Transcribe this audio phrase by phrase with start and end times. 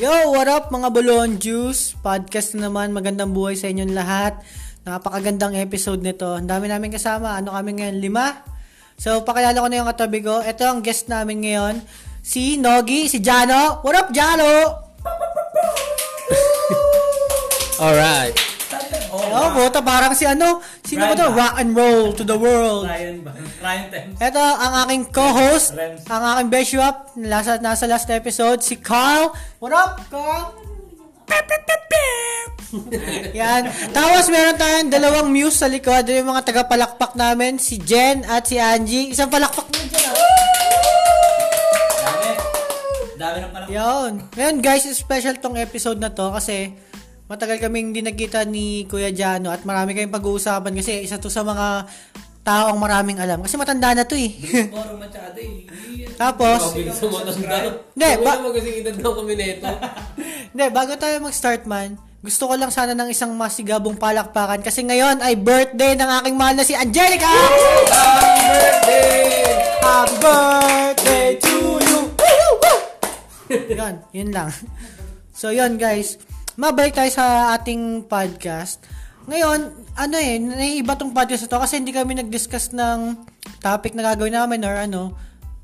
[0.00, 1.92] Yo, what up mga Bulon Juice?
[1.92, 4.40] Podcast na naman, magandang buhay sa inyong lahat.
[4.88, 6.24] Napakagandang episode nito.
[6.24, 7.36] Ang dami namin kasama.
[7.36, 8.00] Ano kami ngayon?
[8.00, 8.32] Lima?
[8.96, 10.40] So, pakilala ko na yung katabi ko.
[10.40, 11.84] Ito ang guest namin ngayon.
[12.24, 13.84] Si Nogi, si Jano.
[13.84, 14.48] What up, Jano?
[17.84, 18.32] Alright.
[19.12, 20.64] Oh, buta parang si ano?
[20.80, 21.28] Sino ba to?
[21.28, 21.40] Brian ba?
[21.44, 22.88] Rock and roll to the world.
[22.88, 23.19] Ryan?
[23.60, 24.16] Ryan Thames.
[24.16, 26.08] Ito ang aking co-host, Rems.
[26.08, 29.36] ang aking best shop, nasa, nasa last episode, si Carl.
[29.60, 30.56] What up, Carl?
[31.28, 32.48] Pep, pep, pep, pep.
[33.36, 33.68] Yan.
[33.92, 36.08] Tapos meron tayong dalawang muse sa likod.
[36.08, 39.12] Yung mga tagapalakpak namin, si Jen at si Angie.
[39.12, 40.08] Isang palakpak mo dyan.
[40.08, 40.16] ah.
[42.00, 42.30] Dami.
[43.14, 43.64] Dami ng pala.
[43.68, 44.12] Yun.
[44.32, 46.72] Ngayon guys, special tong episode na to kasi
[47.26, 51.46] matagal kaming hindi nagkita ni Kuya Jano at marami kayong pag-uusapan kasi isa to sa
[51.46, 51.86] mga
[52.40, 53.44] taong maraming alam.
[53.44, 54.32] Kasi matanda na to eh.
[54.68, 55.68] Puro machado eh.
[56.16, 56.76] Tapos.
[56.76, 59.68] Hindi, ba- na magasing edad daw kami nito.
[60.52, 65.24] Hindi, bago tayo mag-start man, gusto ko lang sana ng isang masigabong palakpakan kasi ngayon
[65.24, 67.24] ay birthday ng aking mahal na si Angelica!
[67.24, 67.56] Happy
[67.88, 69.46] birthday!
[69.80, 71.98] Happy birthday to you!
[72.12, 72.78] Woo, woo!
[73.72, 74.50] yun, yun lang.
[75.32, 76.20] So, yun guys.
[76.60, 78.84] Mabalik tayo sa ating podcast.
[79.28, 79.60] Ngayon,
[79.98, 83.20] ano eh, naiiba tong podcast na to kasi hindi kami nag-discuss ng
[83.60, 85.12] topic na gagawin namin or ano.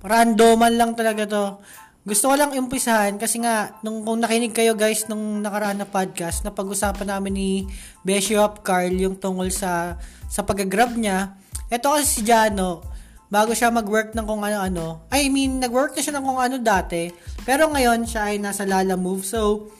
[0.05, 1.45] Randoman lang talaga to.
[2.07, 6.47] Gusto ko lang umpisahan kasi nga, nung kung nakinig kayo guys nung nakaraan na podcast,
[6.47, 7.51] na pag-usapan namin ni
[8.07, 9.99] Bishop Carl yung tungkol sa
[10.31, 11.35] sa pag-grab niya.
[11.67, 12.87] Ito kasi si Jano,
[13.27, 15.03] bago siya mag-work ng kung ano-ano.
[15.11, 17.11] I mean, nag-work na siya ng kung ano dati.
[17.43, 19.27] Pero ngayon, siya ay nasa Lala Move.
[19.27, 19.71] So,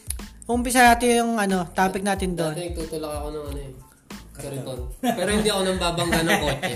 [0.47, 2.55] umpisa natin yung ano, topic natin doon.
[2.55, 3.73] Dati nagtutulak ako ng ano eh.
[4.37, 4.81] Kariton.
[5.01, 6.75] Pero hindi ako nang babangga ng kotse.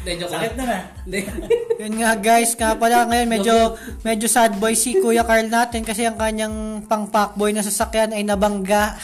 [0.00, 0.78] Hindi, joke Sakit na na.
[1.04, 1.20] Hindi.
[1.82, 3.54] Yun nga guys, nga pala ngayon medyo
[4.00, 8.24] medyo sad boy si Kuya Carl natin kasi ang kanyang pang boy na sasakyan ay
[8.24, 8.96] nabangga.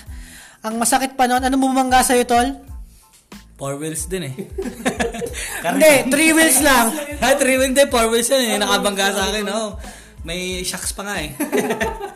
[0.63, 2.49] Ang masakit pa noon, ano bumangga sa'yo, tol?
[3.59, 4.35] Four wheels din eh.
[5.75, 6.95] Hindi, three wheels lang.
[7.19, 7.87] Ha, three wheels din.
[7.91, 8.59] Four wheels yan eh.
[8.63, 9.47] Nakabangga sa akin.
[9.51, 9.79] Oh.
[10.23, 11.35] May shocks pa nga eh.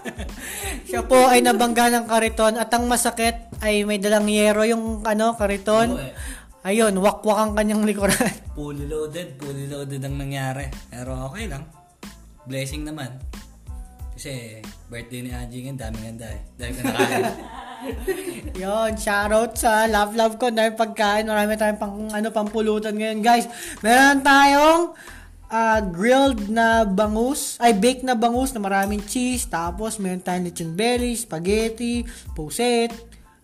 [0.89, 5.34] Siya po ay nabangga ng kariton at ang masakit ay may dalang yero yung ano,
[5.34, 5.99] kariton.
[5.99, 6.15] Oo eh.
[6.67, 8.19] Ayun, wakwak ang kanyang likuran.
[8.59, 9.39] Fully loaded.
[9.39, 10.67] Fully loaded ang nangyari.
[10.91, 11.62] Pero okay lang.
[12.43, 13.22] Blessing naman.
[14.19, 14.59] Kasi
[14.91, 16.43] birthday ni Angie ngayon, daming handa eh.
[16.59, 17.23] Dahil ka nakain.
[18.67, 21.31] Yon, shoutout sa Love Love ko dahil pagkain.
[21.31, 23.47] Marami tayong pang, ano, pampulutan ngayon, guys.
[23.87, 24.91] Meron tayong
[25.50, 29.46] ah, grilled na bangus, ay baked na bangus na maraming cheese.
[29.46, 32.02] Tapos meron tayong lechon belly, spaghetti,
[32.34, 32.90] puset,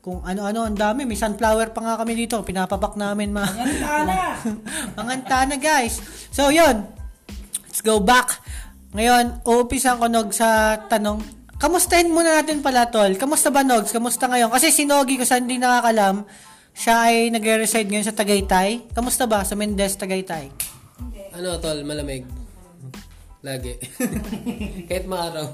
[0.02, 1.06] kung ano-ano, ang dami.
[1.06, 2.42] May sunflower pa nga kami dito.
[2.42, 3.46] Pinapapak namin mga...
[3.54, 4.20] Mangantana!
[4.98, 6.02] Mangantana, guys.
[6.34, 6.82] So, yon.
[7.70, 8.42] Let's go back.
[8.98, 11.22] Ngayon, uupisan ko Nog sa tanong.
[11.62, 13.14] Kamustahin muna natin pala, Tol.
[13.14, 13.94] Kamusta ba, Nogs?
[13.94, 14.50] Kamusta ngayon?
[14.50, 16.26] Kasi si Nogi, kung saan hindi nakakalam,
[16.74, 18.90] siya ay nagre-reside ngayon sa Tagaytay.
[18.90, 20.50] Kamusta ba sa Mendez, Tagaytay?
[21.32, 22.28] Ano, tol, malamig.
[23.40, 23.80] Lagi.
[24.88, 25.48] Kahit maaraw.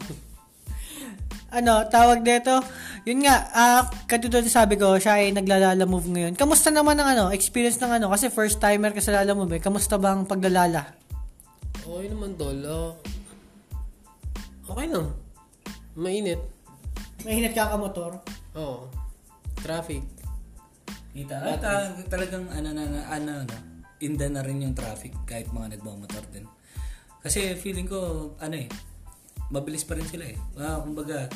[1.49, 2.61] Ano, tawag dito?
[3.09, 6.37] Yun nga, ah, katulad sabi ko, siya ay naglalala move ngayon.
[6.37, 8.13] Kamusta naman ang ano, experience ng ano?
[8.13, 9.63] Kasi first timer ka sa Lala Move eh.
[9.63, 10.93] Kamusta bang paglalala?
[11.81, 12.59] Okay naman, tol.
[12.69, 12.93] Ah,
[14.69, 15.09] okay lang.
[15.97, 16.43] Mainit.
[17.25, 18.21] Mahinat ka ka motor.
[18.59, 18.93] Oo.
[19.65, 20.05] Traffic.
[21.17, 21.39] Kita.
[21.39, 23.68] At ah, talagang ano na, na ano na,
[23.99, 26.47] inda na rin yung traffic kahit mga nagmamotor din.
[27.19, 28.69] Kasi feeling ko ano eh,
[29.51, 30.39] mabilis pa rin sila eh.
[30.57, 31.27] Ah, kumbaga,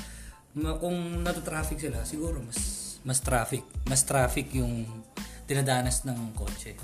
[0.79, 2.59] kung nata-traffic sila, siguro mas
[3.03, 4.87] mas traffic, mas traffic yung
[5.43, 6.79] dinadanas ng kotse.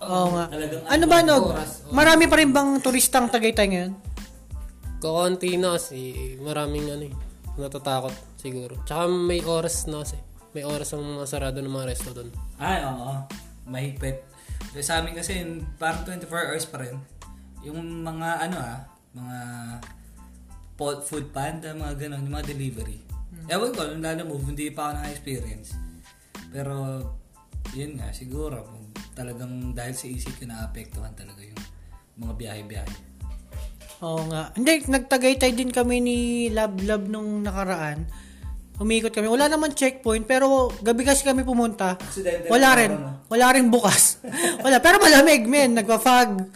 [0.00, 0.46] Oo nga.
[0.48, 1.44] Talagang Ano ba, Nog?
[1.52, 3.92] oras, Marami pa rin bang turistang Tagaytay ngayon?
[5.00, 7.14] Kakunti na kasi maraming ano eh.
[7.58, 8.78] Natatakot siguro.
[8.86, 10.16] Tsaka may oras na kasi.
[10.56, 12.30] May oras ang mga sarado ng mga resto doon.
[12.56, 13.12] Ay, oo.
[13.68, 14.22] Mahigpit.
[14.70, 15.42] So, sa amin kasi,
[15.76, 16.94] parang 24 hours pa rin.
[17.66, 18.78] Yung mga, ano ah,
[19.12, 19.38] mga
[20.78, 22.98] food panda, mga ganun, yung mga delivery.
[23.50, 25.74] Ewan ko, lalo move, hindi pa ako na-experience.
[26.54, 27.02] Pero,
[27.74, 28.64] yun nga, siguro,
[29.12, 31.60] talagang dahil sa isip ko naapektuhan talaga yung
[32.16, 32.96] mga biyahe-biyahe.
[34.00, 34.54] Oo nga.
[34.56, 36.18] Hindi, nagtagaytay din kami ni
[36.48, 38.08] Lab Lab nung nakaraan.
[38.80, 39.28] Umikot kami.
[39.28, 42.00] Wala naman checkpoint, pero gabi kasi kami pumunta.
[42.00, 42.90] Accidental Wala na rin.
[42.90, 43.12] araw, no?
[43.28, 44.24] Wala rin bukas.
[44.64, 44.80] Wala.
[44.80, 45.76] Pero malamig, men.
[45.76, 46.48] Nagpa-fog.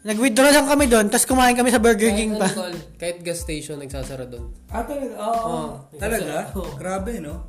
[0.00, 2.48] Nag-withdraw lang kami doon, tapos kumain kami sa Burger King Kahit, pa.
[2.48, 4.48] ano, tol, kahit gas station nagsasara doon.
[4.66, 5.12] Ah, talaga?
[5.20, 5.56] Oo.
[5.94, 6.36] talaga?
[6.74, 7.44] Grabe, no?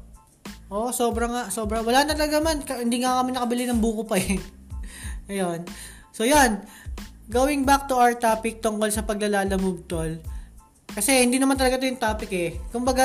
[0.67, 1.43] Oo, sobra nga.
[1.47, 1.79] Sobra.
[1.79, 2.59] Wala na talaga man.
[2.61, 4.35] Ka- hindi nga kami nakabili ng buko pa eh.
[5.31, 5.63] Ayun.
[6.11, 6.61] So, yan.
[7.31, 10.19] Going back to our topic tungkol sa paglalala move tol.
[10.91, 12.59] Kasi hindi naman talaga 'to yung topic eh.
[12.67, 13.03] Kumbaga,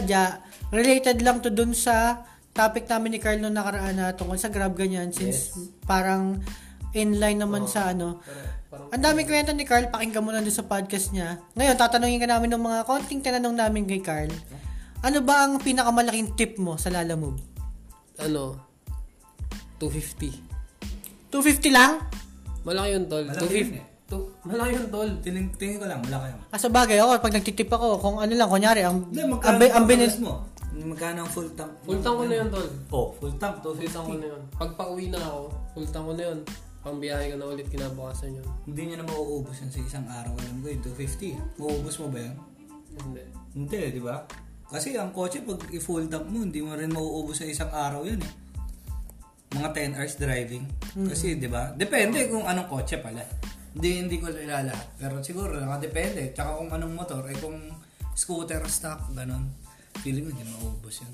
[0.00, 0.40] ja,
[0.70, 2.26] related lang to dun sa
[2.56, 5.52] topic namin ni Carl nung nakaraan na tungkol sa Grab ganyan since
[5.84, 6.40] parang
[6.96, 8.24] inline naman sa ano.
[8.72, 11.40] Ang dami kwento ni Carl, pakinggan mo na dun sa podcast niya.
[11.56, 14.32] Ngayon, tatanungin ka namin ng mga konting tinanong namin kay Carl.
[15.04, 17.38] Ano ba ang pinakamalaking tip mo sa Lala Move?
[18.20, 18.56] Ano?
[19.78, 21.28] 250.
[21.30, 22.00] 250 lang?
[22.64, 23.24] Malaki yun, tol.
[23.28, 23.60] Malaki 250.
[23.60, 23.84] yun eh.
[24.46, 25.10] Malaki yun, tol.
[25.20, 26.34] Tingin, tingin ko lang, wala kayo.
[26.48, 29.72] Ah, sa bagay ako, pag nagtitip ako, kung ano lang, kunyari, ang, Hindi, ang, bi-
[29.72, 30.48] ang ang binis, mo?
[30.76, 31.72] Magkano ang full tank?
[31.88, 32.68] Full tank ko na yun, tol.
[32.92, 34.20] Oh, full tank, Full tank ko 250.
[34.20, 34.42] na yun.
[34.52, 35.42] Pag pauwi na ako,
[35.72, 36.38] full tank ko na yun.
[36.86, 38.46] Pambiyahe ko na ulit kinabukasan yun.
[38.62, 40.32] Hindi niya na mauubos yan sa isang araw.
[40.36, 41.58] Alam ko yun, 250.
[41.58, 42.36] Mauubos mo ba yan?
[43.00, 43.22] Hindi.
[43.56, 44.16] Hindi, di ba?
[44.66, 48.20] Kasi ang kotse, pag i-full tank mo, hindi mo rin mauubos sa isang araw yan
[48.20, 48.32] eh.
[49.56, 50.64] Mga 10 hours driving.
[51.08, 51.72] Kasi, di ba?
[51.72, 53.24] Depende kung anong kotse pala.
[53.72, 54.72] Hindi, hindi ko ilala.
[55.00, 56.30] Pero siguro, nakadepende.
[56.36, 57.56] Tsaka kung anong motor, eh kung
[58.14, 59.48] scooter stock, ganun.
[60.00, 61.12] Feeling ko hindi mauubos yun.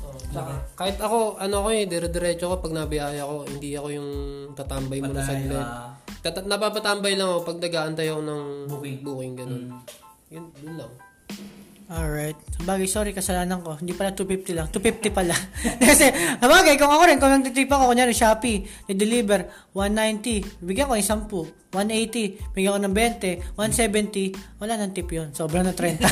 [0.00, 4.10] Oh, tsaka, kahit ako, ano ko eh, dire-diretso ko pag nabiyahe ako, hindi ako yung
[4.54, 5.58] tatambay muna sa Patay, gilid.
[5.58, 5.90] ah.
[6.22, 8.98] Tata- napapatambay lang ako pag nag-aantay ako ng Booking.
[9.02, 9.64] booking ganun.
[10.30, 10.92] Yun, yun lang.
[11.86, 12.34] Alright.
[12.66, 13.78] Bagay, sorry, kasalanan ko.
[13.78, 14.66] Hindi pala 250 lang.
[14.74, 15.30] 250 pala.
[15.88, 16.10] Kasi,
[16.42, 21.70] bagay, kung ako rin, kung nagtitrip ako, kunyari, Shopee, i-deliver, 190, bigyan ko yung 10.
[21.70, 23.54] 180, bigyan ko ng 20.
[23.54, 25.30] 170, wala nang tip yun.
[25.30, 26.02] Sobra na 30.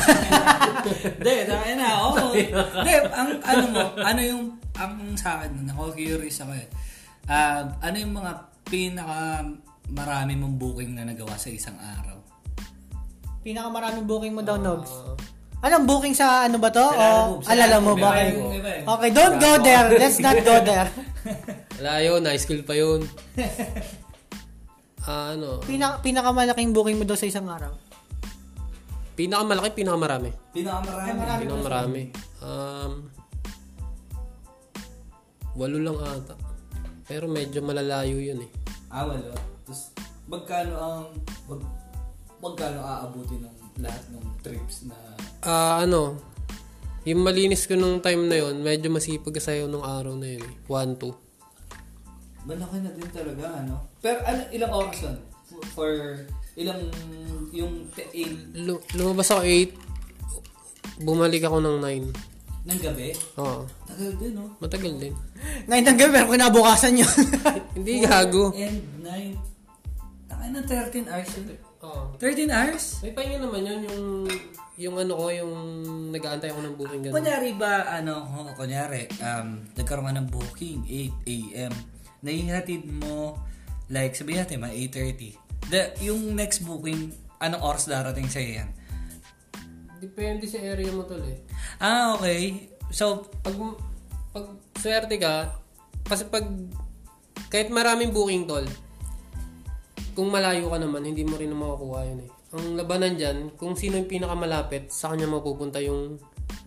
[1.19, 2.31] Hindi, dahil na, oo.
[2.79, 4.43] Hindi, ang ano mo, ano yung,
[4.79, 6.71] ang sa akin, ako curious ako eh.
[7.27, 8.31] Ah, ano yung mga
[8.63, 9.43] pinaka
[9.91, 12.15] marami mong booking na nagawa sa isang araw?
[13.43, 14.89] Pinakamaraming booking mo daw, Nogs.
[15.03, 15.34] Ah,
[15.65, 16.85] Anong booking sa ano ba to?
[16.85, 18.13] O, alala Lala mo ba?
[18.21, 18.85] Iba eh.
[18.85, 19.97] okay, don't go there.
[19.97, 20.93] Let's not go there.
[21.81, 23.01] wala yun, high school pa yun.
[25.05, 27.69] Ah, ano, Pinaka, pinakamalaking booking mo daw sa isang araw.
[29.13, 30.33] pinakamalaki, pinakamarami.
[30.49, 31.45] Pinakamarami.
[31.45, 32.03] Pinakamarami.
[32.41, 32.91] Um,
[35.53, 36.33] walo lang ata.
[37.05, 38.51] Pero medyo malalayo yun eh.
[38.89, 39.29] Ah, wala.
[39.61, 39.93] Tapos,
[40.25, 41.05] magkano ang,
[41.53, 41.61] mag,
[42.41, 44.97] magkano aabutin ng lahat ng trips na,
[45.45, 46.17] Ah, ano,
[47.05, 50.53] yung malinis ko nung time na yun, medyo masipag sayo nung araw na yun eh.
[50.65, 51.13] 1-2.
[52.45, 53.89] malaki na din talaga, ano?
[53.99, 55.17] Pero ano, ilang oras yun?
[55.73, 55.89] For,
[56.55, 56.81] ilang,
[57.49, 58.09] yung, te-
[58.53, 59.73] Lu- lumabas ako 8,
[60.99, 62.09] bumalik ako ng 9.
[62.65, 63.13] ng gabi?
[63.37, 64.49] Oo, Tagal din, no?
[64.57, 65.13] matagal din.
[65.69, 67.13] Ngayon ng gabi, pero kinabukasan yun.
[67.77, 68.49] Hindi gago.
[68.57, 69.37] And 9,
[70.25, 71.45] takay na 13 hours yun.
[71.85, 72.01] Oo.
[72.17, 72.85] 13 hours?
[73.05, 74.05] May pahinga naman yun, yung,
[74.75, 75.53] yung ano ko, yung
[76.11, 77.15] nag-aantay ako ng booking ganun.
[77.15, 81.73] Kunyari ba, ano, oh, kunyari, um, nagkaroon ka ng booking, 8 a.m.
[82.19, 83.39] Naihatid mo,
[83.87, 85.71] like, sabihin natin, mga 8.30.
[85.71, 88.69] The, yung next booking, anong oras darating sa'yo yan?
[90.03, 91.39] Depende sa area mo tol eh.
[91.79, 92.67] Ah, okay.
[92.91, 93.55] So, Pag,
[94.35, 94.45] pag
[94.75, 95.55] swerte ka,
[96.03, 96.43] kasi pag,
[97.47, 98.67] kahit maraming booking tol,
[100.11, 102.31] kung malayo ka naman, hindi mo rin makukuha yun eh.
[102.55, 106.15] Ang labanan dyan, kung sino yung pinakamalapit, sa kanya mapupunta yung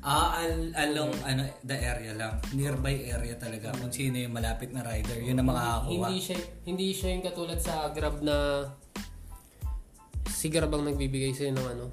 [0.05, 2.37] ah, al- along ano, the area lang.
[2.53, 3.73] Nearby area talaga.
[3.73, 5.89] Kung sino yung malapit na rider, yun ang makakakuha.
[5.89, 6.37] hindi siya
[6.69, 8.69] hindi siya yung katulad sa Grab na
[10.29, 11.87] si Grab ang nagbibigay sa'yo ng ano.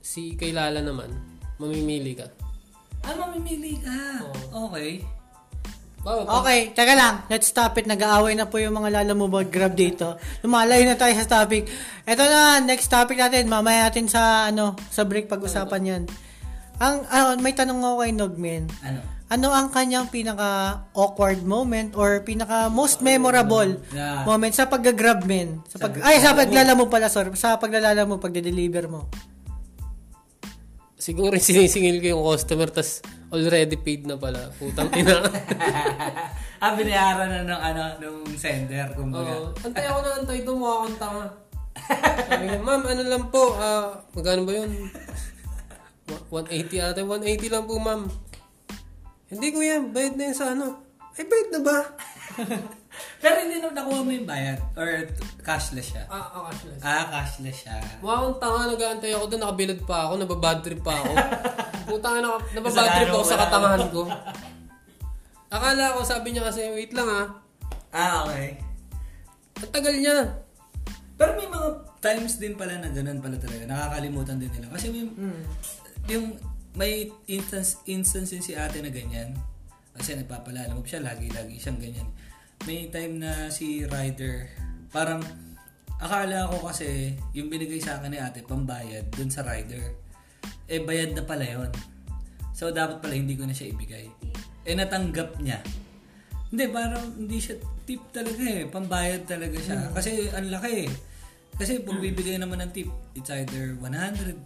[0.00, 1.12] Si Kailala naman,
[1.60, 2.26] mamimili ka.
[3.04, 4.24] Ah, mamimili ka.
[4.72, 5.04] Okay.
[6.44, 7.24] Okay, teka lang.
[7.32, 7.88] Let's stop it.
[7.88, 10.20] Nag-aaway na po yung mga lalamubag grab dito.
[10.44, 11.64] Lumalayo na tayo sa topic.
[12.04, 13.48] Ito na, next topic natin.
[13.48, 16.02] Mamaya natin sa, ano, sa break pag-usapan yan.
[16.76, 18.64] Ang, ah, may tanong ako kay Nogmen.
[18.84, 19.00] Ano?
[19.32, 24.22] Ano ang kanyang pinaka awkward moment or pinaka most memorable Yeah.
[24.28, 25.64] moment sa pag-grab men?
[25.66, 29.08] Sa pag ay sa paglalala mo pala sorry, sa paglalala mo pagde-deliver mo.
[31.04, 34.48] Siguro sinisingil ko yung customer tas already paid na pala.
[34.56, 35.20] Putang ina.
[36.64, 39.36] ah, binayaran na ng ano, nung sender, kumbaga.
[39.36, 39.52] Oo.
[39.68, 40.40] Antay ako na antay.
[40.40, 41.26] Tumuha akong tanga.
[42.24, 44.70] Sabi niya, ma'am, ano lang po, ah, magkano ba yun?
[46.32, 47.04] Wa- 180 ata.
[47.04, 48.08] 180 lang po, ma'am.
[49.28, 49.92] Hindi ko yan.
[49.92, 50.88] Bayad na yun sa ano.
[51.20, 51.78] Ay, bayad na ba?
[53.18, 54.60] Pero hindi na nakuha mo yung bayad.
[54.76, 54.86] Or
[55.40, 56.04] cashless siya.
[56.12, 56.80] Ah, ah, cashless.
[56.84, 57.76] Ah, cashless siya.
[58.04, 61.12] Mukha akong tanga, nag-aantay ako doon, nakabilad pa ako, nababad trip pa ako.
[61.94, 64.02] Puta na, nababad trip ako sa katangahan ko.
[65.54, 67.26] Akala ko, sabi niya kasi, wait lang ah.
[67.94, 68.58] Ah, okay.
[69.62, 70.44] Ang tagal niya.
[71.14, 71.68] Pero may mga
[72.02, 73.64] times din pala na ganun pala talaga.
[73.64, 74.66] Nakakalimutan din nila.
[74.74, 75.06] Kasi may,
[76.10, 76.34] yung
[76.74, 79.32] may instance, instance si ate na ganyan.
[79.94, 82.08] Kasi nagpapalala mo siya, lagi-lagi siyang ganyan.
[82.62, 84.48] May time na si rider,
[84.94, 85.20] parang
[85.98, 89.94] akala ko kasi yung binigay sa akin ni ate, pambayad dun sa rider.
[90.64, 91.68] eh bayad na pala yon
[92.54, 94.06] So, dapat pala hindi ko na siya ibigay.
[94.64, 95.58] Eh, natanggap niya.
[96.54, 98.64] Hindi, parang hindi siya tip talaga eh.
[98.70, 99.90] Pambayad talaga siya.
[99.90, 100.90] Kasi ang laki eh.
[101.54, 104.42] Kasi pag bibigay naman ng tip, it's either 150,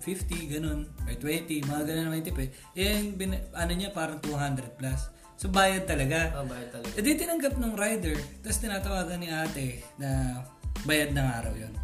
[0.53, 2.51] ganun, or 20, mga ganun naman yung tip eh.
[2.77, 5.09] Eh, bin- ano niya, parang 200 plus.
[5.39, 6.35] So, bayad talaga.
[6.35, 6.99] Ah, bayad talaga.
[6.99, 10.43] E di tinanggap ng rider, tapos tinatawagan ni ate na
[10.83, 11.75] bayad ng araw yon.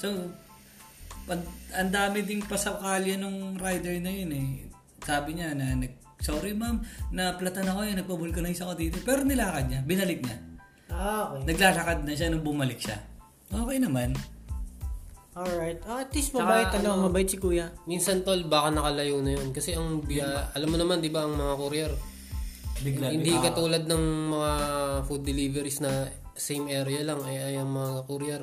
[0.00, 0.32] So,
[1.28, 1.44] pag,
[1.76, 4.48] ang dami ding pasakali ng rider na yun eh.
[5.04, 5.92] Sabi niya na, nag,
[6.24, 6.80] sorry ma'am,
[7.12, 8.96] naplatan ako eh, nagpabulkanize ako dito.
[9.04, 10.38] Pero nilakad niya, binalik niya.
[10.88, 11.52] Ah, okay.
[11.52, 12.96] Naglalakad na siya nung bumalik siya.
[13.52, 14.16] Okay naman.
[15.32, 15.80] Alright.
[15.84, 17.72] Ah, at least mabait, Tsaka, ano, ano, mabait si kuya.
[17.84, 19.52] Minsan tol, baka nakalayo na yun.
[19.52, 21.92] Kasi ang biya, alam mo naman, di ba, ang mga courier,
[22.82, 23.06] Bigla.
[23.08, 24.52] hindi katulad ng mga
[25.06, 28.42] food deliveries na same area lang, ay, ay ang mga courier.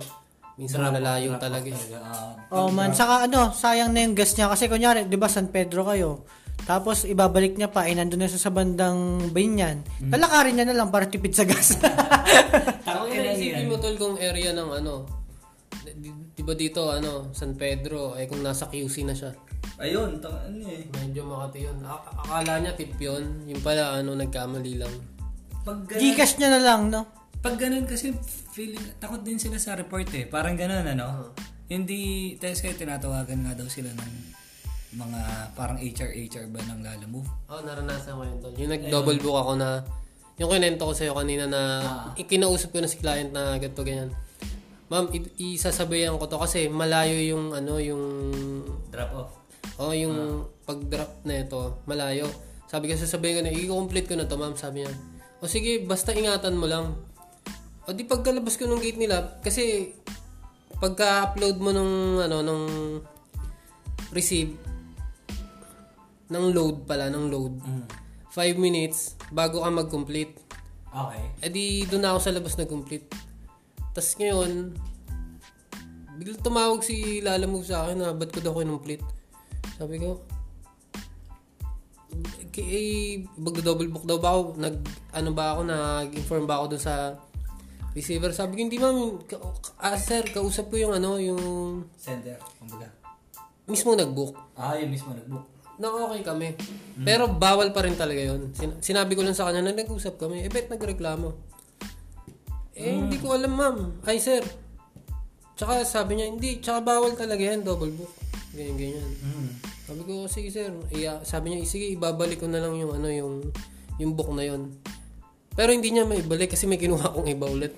[0.56, 1.68] Minsan malalayo talaga.
[1.68, 1.96] eh.
[1.96, 5.48] Ah, Oh man, saka ano, sayang na yung gas niya kasi kunyari, 'di ba San
[5.48, 6.28] Pedro kayo.
[6.62, 9.80] Tapos ibabalik niya pa, eh nandun na siya sa bandang Binyan.
[10.04, 11.80] Lalakarin niya na lang para tipid sa gas.
[12.90, 15.08] Ako nga isipin mo tol kung area ng ano,
[15.82, 19.32] di, di ba dito ano, San Pedro, ay kung nasa QC na siya.
[19.80, 20.84] Ayun, tang, ano eh.
[20.92, 21.78] Medyo makati yun.
[21.84, 23.48] A- akala niya tip yun.
[23.48, 24.94] Yung pala ano, nagkamali lang.
[25.64, 27.02] Pag ganun, Gcash niya na lang, no?
[27.40, 28.12] pag ganun kasi
[28.52, 30.28] feeling, takot din sila sa report eh.
[30.28, 31.32] Parang ganun ano.
[31.72, 34.12] Hindi, kasi tinatawagan nga daw sila ng
[35.00, 35.22] mga
[35.54, 37.30] parang HR, HR ba ng Lala Move.
[37.48, 38.54] Oo, oh, naranasan ko yun tol.
[38.58, 39.86] Yung nag-double book ako na,
[40.42, 41.62] yung kinento ko sa'yo kanina na,
[42.18, 44.12] ikinausap ko na si client na ganito ganyan.
[44.90, 48.04] Ma'am, i- isasabayan ko to kasi malayo yung ano, yung
[48.90, 49.39] Drop off.
[49.80, 52.28] Oh, yung pag-drop na ito, malayo.
[52.68, 54.54] Sabi ko, sasabihin ko na, i-complete ko na to, ma'am.
[54.60, 54.92] Sabi niya,
[55.40, 57.00] o sige, basta ingatan mo lang.
[57.88, 59.96] O di pagkalabas ko ng gate nila, kasi
[60.84, 62.66] pagka-upload mo nung, ano, nung
[64.12, 64.54] receive,
[66.30, 67.58] ng load pala, ng load,
[68.30, 70.38] 5 minutes bago ka mag-complete.
[70.90, 71.24] Okay.
[71.42, 73.10] Eh di, doon ako sa labas nag-complete.
[73.94, 74.74] Tapos ngayon,
[76.22, 79.02] bigla tumawag si Lala Move sa akin na ba't ko daw complete.
[79.80, 80.20] Sabi ko,
[82.60, 84.60] eh, mag-double book daw ba ako?
[84.60, 84.76] Nag,
[85.16, 87.16] ano ba ako, nag-inform ba ako dun sa
[87.96, 88.36] receiver?
[88.36, 89.40] Sabi ko, hindi ma'am, ka-
[89.80, 91.40] ah, sir, kausap ko yung ano, yung
[91.96, 92.92] Sender, kumbaga.
[93.64, 94.36] mismo nag-book.
[94.60, 95.48] Ah, yun mismo nag-book.
[95.80, 96.60] Na okay kami.
[97.08, 98.52] Pero bawal pa rin talaga yun.
[98.52, 100.44] Sin- sinabi ko lang sa kanya na nag-usap kami.
[100.44, 101.32] Eh, bet nagreklamo.
[102.76, 103.78] Eh, hindi ko alam, ma'am.
[104.04, 104.44] Ay, sir.
[105.56, 106.60] Tsaka sabi niya, hindi.
[106.60, 108.12] Tsaka bawal talaga yan, double book.
[108.54, 109.10] Ganyan, ganyan.
[109.22, 109.50] Mm.
[109.86, 110.74] Sabi ko, sige, sir.
[110.90, 113.34] Iya, sabi niya, sige, ibabalik ko na lang yung, ano, yung,
[114.02, 114.74] yung book na yun.
[115.54, 117.74] Pero hindi niya maibalik kasi may kinuha kong iba ulit.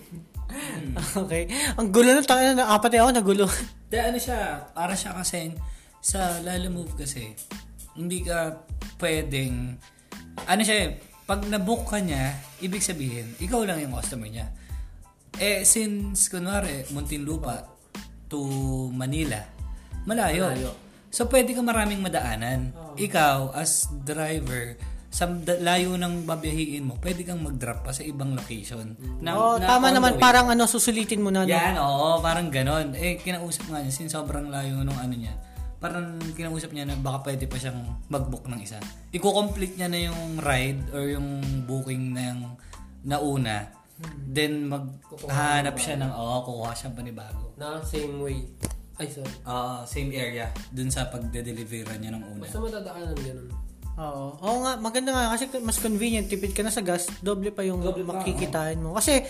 [1.24, 1.48] okay.
[1.76, 3.46] Ang gulo na, tayo na, apat eh ako nagulo.
[3.92, 5.56] De, ano siya, para siya kasi
[6.00, 7.36] sa Lala Move kasi,
[7.96, 8.64] hindi ka
[9.00, 9.76] pwedeng,
[10.48, 10.90] ano siya, eh,
[11.28, 14.48] pag nabook ka niya, ibig sabihin, ikaw lang yung customer niya.
[15.40, 17.72] Eh, since, kunwari, Muntinlupa
[18.28, 18.40] to
[18.92, 19.40] Manila,
[20.06, 20.52] malayo.
[20.52, 20.72] Malayo.
[21.12, 22.72] So, pwede ka maraming madaanan.
[22.96, 24.80] Ikaw, as driver,
[25.12, 25.28] sa
[25.60, 28.96] layo ng babiyahiin mo, pwede kang mag-drop pa sa ibang location.
[29.20, 30.24] Na, oh, na tama naman, way.
[30.24, 31.44] parang ano, susulitin mo na.
[31.44, 31.52] No?
[31.52, 32.96] Yan, oo, parang ganon.
[32.96, 35.36] Eh, kinausap nga niya, since sobrang layo nung ano niya,
[35.84, 38.80] parang kinausap niya na baka pwede pa siyang mag-book ng isa.
[39.12, 42.42] Iko-complete niya na yung ride or yung booking na yung
[43.04, 43.68] nauna.
[44.32, 47.52] Then, maghahanap siya ng, oo, kukuha siya panibago.
[47.60, 48.48] Na same way.
[49.00, 49.32] Ay, sorry.
[49.48, 52.44] Ah, same area, dun sa pagde-deliveran niya ng una.
[52.44, 53.50] Basta madadaanan ganun.
[54.02, 54.26] Oo.
[54.40, 57.84] Oo nga, maganda nga kasi mas convenient, tipid ka na sa gas, doble pa yung
[57.84, 58.96] makikitain mo.
[58.96, 59.22] Kasi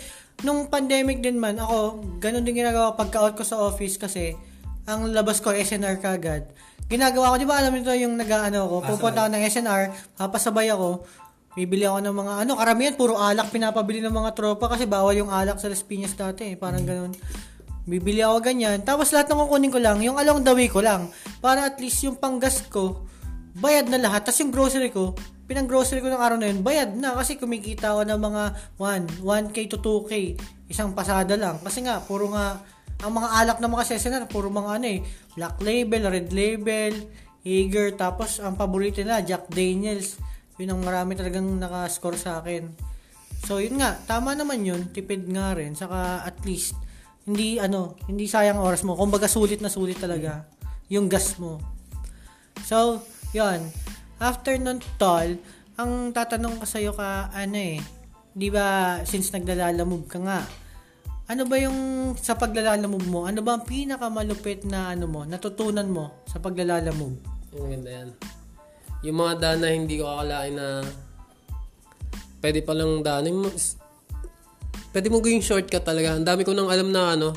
[0.46, 4.38] nung pandemic din man, ako, ganun din ginagawa pagka-out ko sa office kasi
[4.86, 6.50] ang labas ko SNR kagad.
[6.92, 9.84] Ginagawa ko, di ba alam nito yung nag-ano ko, pupunta ako ng SNR,
[10.20, 11.08] papasabay ako,
[11.56, 15.32] bibili ako ng mga, ano, karamihan, puro alak pinapabili ng mga tropa kasi bawal yung
[15.32, 17.16] alak sa Las Piñas dati, eh, parang ganun.
[17.86, 18.86] Bibili ako ganyan.
[18.86, 21.10] Tapos lahat ng kukunin ko lang, yung along the way ko lang.
[21.42, 23.06] Para at least yung panggas ko,
[23.58, 24.26] bayad na lahat.
[24.28, 25.18] Tapos yung grocery ko,
[25.50, 27.18] pinang grocery ko ng araw na yun, bayad na.
[27.18, 28.44] Kasi kumikita ako ng mga
[28.78, 30.38] 1, 1K to 2K.
[30.70, 31.58] Isang pasada lang.
[31.60, 32.62] Kasi nga, puro nga,
[33.02, 35.02] ang mga alak na mga sesenar, puro mga ano eh,
[35.34, 36.94] Black Label, Red Label,
[37.42, 40.22] Hager, tapos ang paborito nila, Jack Daniels.
[40.62, 42.70] Yun ang marami talagang nakascore sa akin.
[43.42, 46.78] So, yun nga, tama naman yun, tipid nga rin, saka at least,
[47.26, 48.98] hindi ano, hindi sayang ang oras mo.
[48.98, 50.46] Kumbaga sulit na sulit talaga
[50.92, 51.62] yung gas mo.
[52.68, 53.02] So,
[53.32, 53.64] yun.
[54.22, 55.40] After nun, tol,
[55.80, 57.82] ang tatanong ko sa'yo ka, ano eh,
[58.36, 60.46] di ba, since nagdalalamove ka nga,
[61.32, 66.28] ano ba yung sa paglalalamove mo, ano ba ang pinakamalupit na ano mo, natutunan mo
[66.28, 67.18] sa paglalalamove?
[67.56, 68.10] Yung maganda yan.
[69.08, 70.84] Yung mga daan na hindi ko akalain na
[72.44, 73.50] pwede palang daanin mo.
[74.92, 76.20] Pwede mo gawing shortcut talaga.
[76.20, 77.32] Ang dami ko nang alam na ano,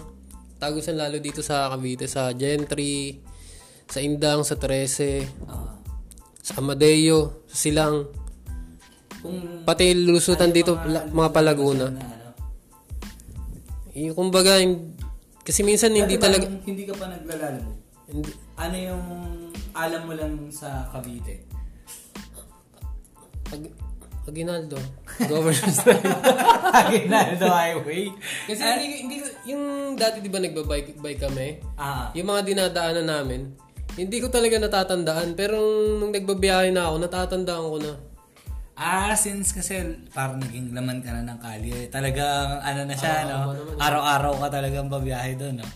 [0.58, 3.22] tagusan lalo dito sa Cavite, sa Gentry,
[3.86, 5.78] sa Indang, sa Trece, Ah.
[6.42, 8.10] sa Amadeo, sa Silang.
[9.24, 11.88] kung Pati lusutan dito, ano, la- mga palaguna.
[11.88, 12.28] na ano.
[13.96, 14.60] Eh, kumbaga,
[15.40, 17.60] kasi minsan hindi Dati ba, talaga, hindi ka pa naglalaro.
[18.10, 18.30] hindi,
[18.60, 19.04] Ano yung
[19.72, 21.46] alam mo lang sa Cavite?
[23.44, 23.60] pag,
[24.24, 24.80] Aguinaldo,
[25.28, 25.84] governance
[26.80, 28.08] Aguinaldo Highway.
[28.48, 29.62] Kasi hindi, hindi, ko- yung
[29.94, 32.08] dati di ba nagbabike bike kami, Ah.
[32.16, 33.52] yung mga dinadaanan namin,
[33.94, 35.38] hindi ko talaga natatandaan.
[35.38, 35.60] Pero
[36.00, 37.92] nung nagbabiyahe na ako, natatandaan ko na.
[38.74, 41.86] Ah, since kasi parang naging laman ka na ng kalye.
[41.86, 43.54] Talagang ano na siya, no?
[43.78, 45.66] Araw-araw ka talagang babiyahe doon, no?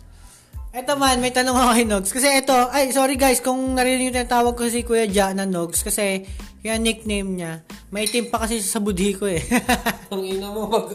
[0.69, 2.11] Eto man, may tanong ako kay Nogs.
[2.11, 5.87] Kasi ito, ay sorry guys, kung narinig yung tawag ko si Kuya Ja na Nogs.
[5.87, 6.26] Kasi
[6.67, 7.53] yung nickname niya.
[7.95, 9.43] May itim pa kasi sa budhi ko eh.
[10.12, 10.95] Ang ina mo, mag...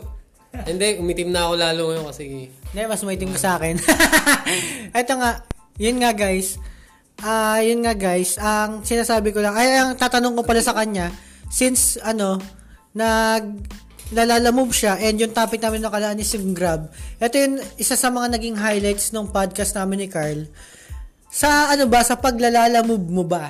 [0.69, 3.75] hindi, umitim na ako lalo ngayon kasi Hindi, mas maitim ko sa akin.
[5.01, 5.31] Ito nga,
[5.81, 6.61] yun nga guys.
[7.23, 11.13] Ah, yun nga guys, ang sinasabi ko lang, ay ang tatanong ko pala sa kanya,
[11.47, 12.41] since ano,
[12.93, 13.65] nag
[14.13, 16.93] lalala-move siya and yung topic namin nakalaan is yung Grab.
[17.17, 20.45] Ito yung isa sa mga naging highlights ng podcast namin ni Carl.
[21.33, 23.49] Sa ano ba, sa paglalala-move mo ba?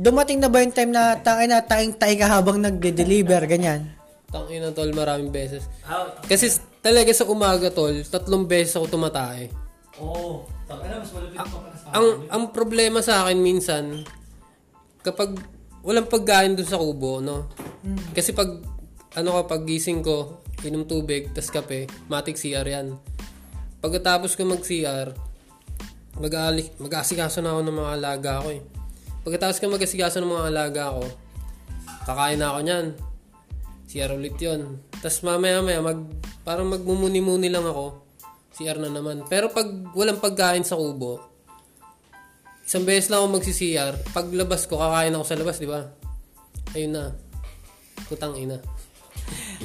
[0.00, 4.00] Dumating na ba yung time na tangay na taing taing ka habang nagde-deliver, ganyan?
[4.30, 5.66] tang ina tol maraming beses.
[6.30, 9.50] Kasi talaga sa umaga tol, tatlong beses ako tumatae.
[9.98, 10.14] Oo.
[10.14, 10.34] Oh,
[10.70, 14.06] taka na, mas malapit pa ka sa Ang ang problema sa akin minsan
[15.02, 15.34] kapag
[15.82, 17.50] walang pagkain dun sa kubo, no?
[18.14, 18.48] Kasi pag
[19.18, 22.94] ano ka pag gising ko, inom tubig, tas kape, matik CR yan.
[23.82, 25.10] Pagkatapos ko mag CR,
[26.22, 28.62] mag-aalik, mag-asikaso na ako ng mga alaga ko eh.
[29.20, 31.04] Pagkatapos ko mag-asikaso ng mga alaga ko,
[32.08, 32.86] kakain na ako niyan.
[33.90, 34.80] CR ulit yun.
[35.02, 36.00] Tapos mamaya maya, mag,
[36.46, 38.00] parang magmumuni-muni lang ako.
[38.54, 39.26] CR na naman.
[39.28, 41.20] Pero pag walang pagkain sa kubo,
[42.64, 43.94] isang beses lang ako magsi-CR.
[44.14, 45.80] Paglabas ko, kakain ako sa labas, di ba?
[46.72, 47.04] Ayun na.
[48.08, 48.79] Putang ina.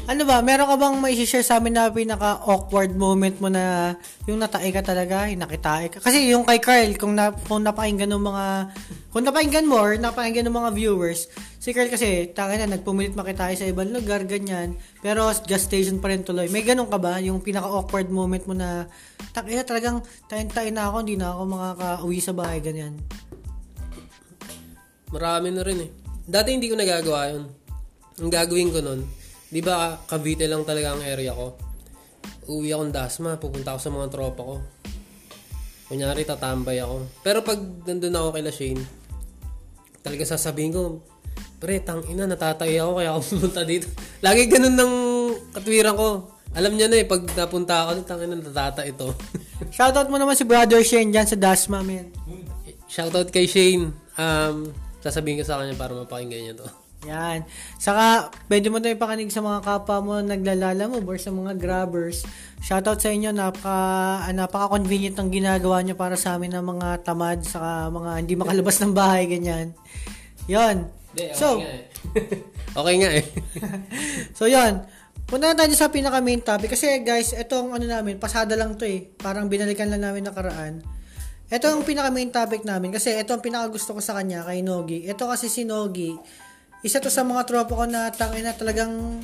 [0.03, 3.95] Ano ba, meron ka bang may share sa amin na pinaka-awkward moment mo na
[4.27, 6.03] yung natae ka talaga, yung nakitae ka?
[6.03, 8.45] Kasi yung kay Carl, kung, na, kung napakinggan ng mga,
[9.09, 13.55] kung napakinggan mo or napakinggan ng mga viewers, si Carl kasi, tangin na, nagpumilit makitae
[13.55, 14.77] sa ibang lugar, ganyan.
[14.99, 16.51] Pero gas station pa rin tuloy.
[16.51, 17.17] May ganun ka ba?
[17.23, 18.85] Yung pinaka-awkward moment mo na,
[19.31, 22.99] tangin na talagang, tayo na ako, hindi na ako makaka-uwi sa bahay, ganyan.
[25.09, 25.89] Marami na rin eh.
[26.29, 27.49] Dati hindi ko nagagawa yun.
[28.21, 31.55] Ang gagawin ko nun, di ba Cavite lang talaga ang area ko.
[32.49, 34.55] Uwi akong Dasma, pupunta ako sa mga tropa ko.
[35.85, 37.21] Kunyari, tatambay ako.
[37.21, 38.81] Pero pag nandun ako kay Shane,
[40.01, 41.01] talaga sasabihin ko,
[41.61, 43.87] pre, tang ina, natatay ako kaya ako pumunta dito.
[44.21, 44.93] Lagi ganun ng
[45.53, 46.09] katwiran ko.
[46.55, 49.13] Alam niya na eh, pag napunta ako, tang ina, natata ito.
[49.75, 52.09] Shoutout mo naman si Brother Shane dyan sa Dasma, men.
[52.85, 53.93] Shoutout kay Shane.
[54.15, 54.69] Um,
[55.01, 56.84] sasabihin ko sa kanya para mapakinggan niya to.
[57.05, 57.45] Yan.
[57.77, 62.25] Saka, pwede mo tayo pakinig sa mga kapwa mo naglalala mo or sa mga grabbers.
[62.65, 63.29] Shoutout sa inyo.
[63.31, 68.33] Napaka, ah, napaka-convenient ng ginagawa nyo para sa amin ng mga tamad saka mga hindi
[68.33, 69.77] makalabas ng bahay, ganyan.
[70.49, 70.89] Yon.
[71.15, 71.83] Okay So, nga eh.
[72.79, 73.25] okay nga eh.
[74.37, 74.83] so yon.
[75.25, 76.77] Punta na tayo sa pinaka main topic.
[76.77, 79.09] Kasi guys, itong ano namin, pasada lang to eh.
[79.17, 80.85] Parang binalikan lang namin nakaraan.
[81.45, 82.93] Ito ang pinaka main topic namin.
[82.93, 85.05] Kasi ito ang pinaka gusto ko sa kanya, kay Nogi.
[85.05, 86.13] Ito kasi si Nogi,
[86.85, 89.17] isa to sa mga tropa ko na tangin na talagang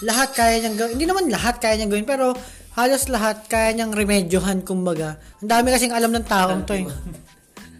[0.00, 0.92] lahat kaya niyang gawin.
[0.96, 2.32] Hindi naman lahat kaya niyang gawin, pero
[2.72, 5.20] halos lahat kaya niyang remedyohan, kumbaga.
[5.44, 6.88] Ang dami kasing alam ng taong to eh.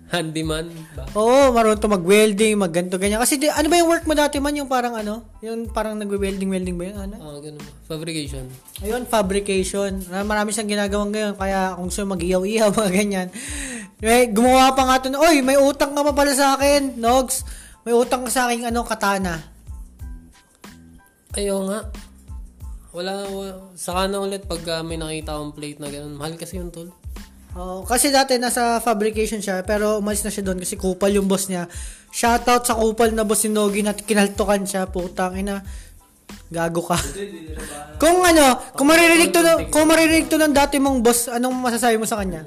[0.07, 1.03] Handyman ba?
[1.19, 3.19] Oo, marunong to mag-welding, mag-ganto, ganyan.
[3.19, 4.55] Kasi di, ano ba yung work mo dati man?
[4.55, 5.35] Yung parang ano?
[5.43, 6.97] Yung parang nag-welding, welding ba yun?
[7.11, 7.15] Ano?
[7.27, 7.65] Oo, ganun.
[7.91, 8.47] Fabrication.
[8.87, 9.99] Ayun, fabrication.
[10.07, 11.35] Na Marami siyang ginagawang ngayon.
[11.35, 13.29] Kaya kung gusto mag-iyaw-iyaw, mga ganyan.
[13.99, 17.43] May, gumawa pa nga ito na, Oy, may utang ka pa pala sa akin, Nogs.
[17.87, 19.47] May utang ka sa akin, ano, katana.
[21.39, 21.81] Ayaw nga.
[22.91, 23.55] Wala, wala.
[23.79, 26.19] Saka na ulit pag ah, may nakita akong plate na ganun.
[26.19, 26.91] Mahal kasi yung tol.
[27.55, 31.47] Oo, kasi dati nasa fabrication siya, pero umalis na siya doon kasi kupal yung boss
[31.47, 31.71] niya.
[32.11, 35.63] Shoutout sa kupal na boss ni Nogi na kinaltukan siya, putang ina.
[36.51, 36.99] Gago ka.
[38.03, 42.03] kung ano, kung maririnig to, ng- kung maririnig to ng dati mong boss, anong masasabi
[42.03, 42.43] mo sa kanya?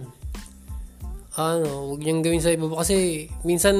[1.39, 3.78] Ano, huwag niyang gawin sa iba kasi minsan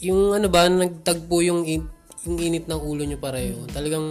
[0.00, 1.92] yung ano ba, nagtagpo yung, in-
[2.24, 3.68] yung init ng ulo niyo pareho.
[3.68, 4.04] Talagang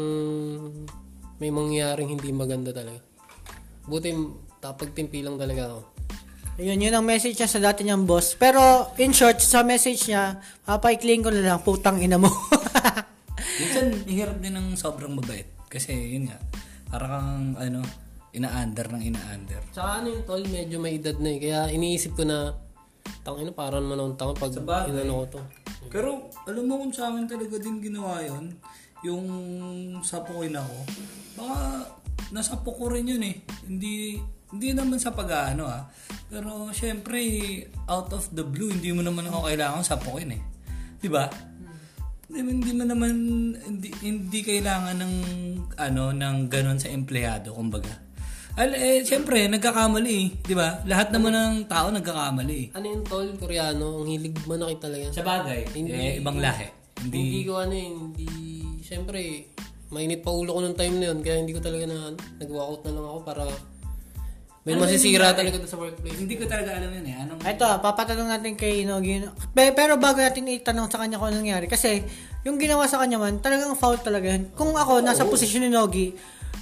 [1.41, 3.01] may mangyaring hindi maganda talaga.
[3.89, 4.09] Buti
[4.59, 5.81] tapagtimpi lang talaga ako.
[6.59, 8.35] Yun, yun ang message niya sa dati niyang boss.
[8.35, 12.27] Pero, in short, sa message niya, papaikling ko na lang, putang ina mo.
[13.63, 15.47] Minsan, hirap din ng sobrang mabait.
[15.71, 16.35] Kasi, yun nga,
[16.91, 17.79] parang kang, ano,
[18.35, 19.61] ina-under ng ina-under.
[19.71, 21.39] Tsaka ano yung tol, medyo may edad na eh.
[21.39, 22.59] Kaya iniisip ko na,
[23.23, 24.91] tangina parang naman akong tanga pag Sabagay.
[24.93, 25.41] inano ko to.
[25.89, 26.09] Pero,
[26.45, 28.53] alam mo kung sa amin talaga din ginawa yun,
[29.01, 29.25] yung
[30.03, 30.77] sapukin ako,
[31.39, 31.57] baka
[32.35, 33.41] nasapo ko rin yun eh.
[33.65, 34.19] Hindi,
[34.51, 35.87] hindi naman sa pag-ano ah.
[36.29, 37.19] Pero, syempre,
[37.89, 40.41] out of the blue, hindi mo naman ako kailangan sapukin eh.
[40.99, 41.25] Di ba?
[42.29, 43.13] Hindi, hindi mo naman,
[43.57, 45.15] hindi, hindi kailangan ng,
[45.79, 48.08] ano, ng ganon sa empleyado, kumbaga.
[48.59, 50.27] Al, eh, syempre, nagkakamali eh.
[50.43, 50.83] Di ba?
[50.83, 52.75] Lahat naman ng tao nagkakamali eh.
[52.75, 55.05] Ano yung tol, Koreano, ang hilig manakit talaga.
[55.15, 56.67] Sa bagay, Hindi- eh, ibang lahi.
[56.99, 58.27] Hindi Hindi, ko ano eh, hindi,
[58.83, 59.19] syempre,
[59.95, 62.91] mainit pa ulo ko nung time na yun, kaya hindi ko talaga na, nag-walkout na
[62.99, 63.43] lang ako para
[64.67, 66.19] may Ano masisira talaga doon sa workplace.
[66.19, 67.15] hindi ko talaga alam yun eh.
[67.15, 69.23] Anong, Ito, papatanong natin kay Inogi.
[69.55, 71.71] Pe- Pero bago natin itanong sa kanya kung anong nangyari.
[71.71, 72.03] Kasi,
[72.43, 74.51] yung ginawa sa kanya man, talagang foul talaga yun.
[74.51, 76.11] Kung ako, nasa posisyon ni Nogi,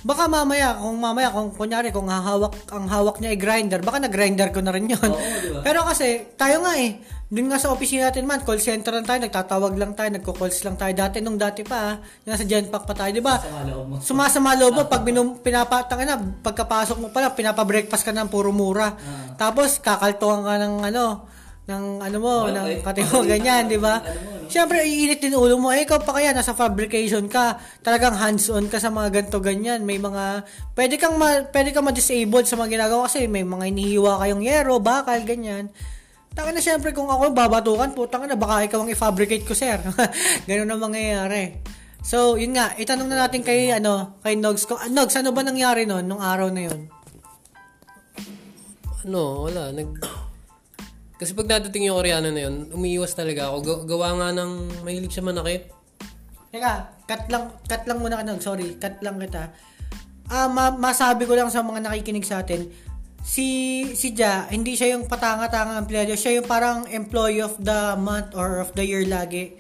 [0.08, 4.50] baka mamaya, kung mamaya, kung kunyari, kung hahawak, ang hawak niya ay grinder, baka na-grinder
[4.56, 5.00] ko na rin yun.
[5.04, 5.60] Oo, di ba?
[5.66, 9.20] Pero kasi, tayo nga eh, dun nga sa opisina natin man, call center lang tayo,
[9.20, 10.96] nagtatawag lang tayo, nagko-calls lang tayo.
[10.96, 13.36] Dati, nung dati pa, ah, nasa Genpack pa tayo, di ba?
[13.36, 13.96] sa loob mo.
[14.00, 18.96] Sumasama loob mo pag binum, pinapatang na, pagkapasok mo pala, pinapa-breakfast ka ng puro mura.
[19.36, 21.28] Tapos, kakaltuhan ka ng ano,
[21.68, 24.00] ng ano mo, Well, ng eh, kate mo, ganyan, di ba?
[24.48, 25.76] Siyempre, iinit din ulo mo.
[25.76, 29.84] Eh, ikaw pa kaya, nasa fabrication ka, talagang hands-on ka sa mga ganto ganyan.
[29.84, 30.48] May mga,
[30.80, 34.80] pwede kang, ma, pwede kang ma-disabled sa mga ginagawa kasi may mga inihiwa kayong yero,
[34.80, 35.68] bakal, ganyan.
[36.32, 39.76] Taka na siyempre kung ako babatukan, putang na, baka ikaw ang i-fabricate ko, sir.
[40.48, 41.60] Ganun ang mangyayari.
[42.00, 44.64] So, yun nga, itanong na natin kay, ano, kay Nogs.
[44.64, 46.88] Kung, ah, Nogs, ano ba nangyari noon, nung araw na yun?
[49.04, 50.27] Ano, wala, nag...
[51.18, 53.58] Kasi pag dadating yung Koreano na yun, umiiwas talaga ako.
[53.66, 54.52] Ga- gawa nga ng
[54.86, 55.74] mahilig siya manakit.
[56.54, 56.74] Teka,
[57.10, 58.46] cut lang, cut lang muna ka, Nogs.
[58.46, 59.50] Sorry, cut lang kita.
[60.30, 62.70] Ah, ma- masabi ko lang sa mga nakikinig sa atin,
[63.28, 63.48] si
[63.98, 68.64] si Ja, hindi siya yung patanga-tanga empleyado, siya yung parang employee of the month or
[68.64, 69.58] of the year lagi.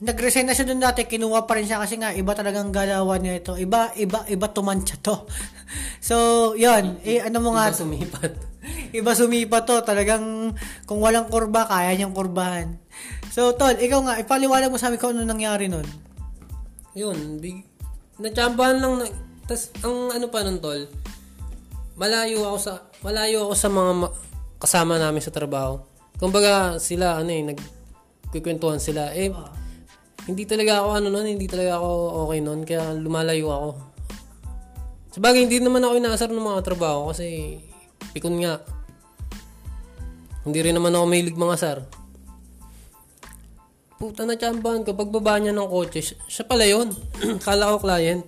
[0.00, 3.42] Nag-resign na siya doon dati, kinuha pa rin siya kasi nga iba talagang galawan niya
[3.42, 3.52] ito.
[3.58, 5.26] Iba iba iba tumansya to.
[6.02, 6.98] so, 'yon.
[7.06, 8.32] Eh ano mo nga Iba sumipat.
[8.98, 9.80] Iba sumipa to.
[9.82, 10.54] Talagang
[10.84, 12.76] kung walang kurba, kaya niyang kurbahan.
[13.30, 15.86] So, Tol, ikaw nga, ipaliwanag mo sa amin kung ano nangyari nun.
[16.98, 17.62] Yun, big...
[18.18, 19.06] Natsambahan lang na...
[19.46, 20.90] Tas, ang ano pa nun, tol,
[21.94, 22.72] malayo ako sa...
[23.00, 24.14] Malayo ako sa mga ma-
[24.60, 25.80] kasama namin sa trabaho.
[26.18, 29.14] Kumbaga, sila, ano eh, nagkikwentuhan sila.
[29.14, 29.32] Eh,
[30.26, 31.90] hindi talaga ako, ano nun, hindi talaga ako
[32.26, 33.68] okay nun, kaya lumalayo ako.
[35.10, 37.58] Sabagay, hindi naman ako inaasar ng mga trabaho kasi
[38.14, 38.62] pikon nga.
[40.46, 41.78] Hindi rin naman ako mahilig mga sar.
[44.00, 44.96] Puta na tsambahan ko.
[44.96, 46.88] Pagbaba niya ng kotse, siya, pala yun.
[47.46, 48.24] Kala ko client.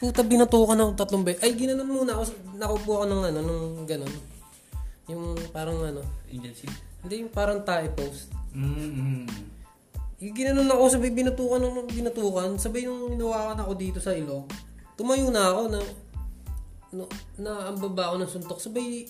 [0.00, 1.44] Puta, binatukan ng tatlong beses.
[1.44, 2.24] Ay, ginanon muna ako.
[2.56, 4.14] Nakaupo ako ng ano, nung ganon.
[5.12, 6.00] Yung parang ano.
[6.32, 6.64] Agency.
[7.04, 8.32] Hindi, yung parang tie post.
[8.56, 9.28] Mm-hmm.
[10.24, 12.48] Yung ginanon ako, sabay binatukan ng binatukan.
[12.56, 14.48] Sabay yung hinawakan ako dito sa ilong.
[15.00, 15.80] Tumayo na ako na
[16.92, 17.08] no,
[17.40, 18.60] na ang baba ako ng suntok.
[18.60, 19.08] Sabay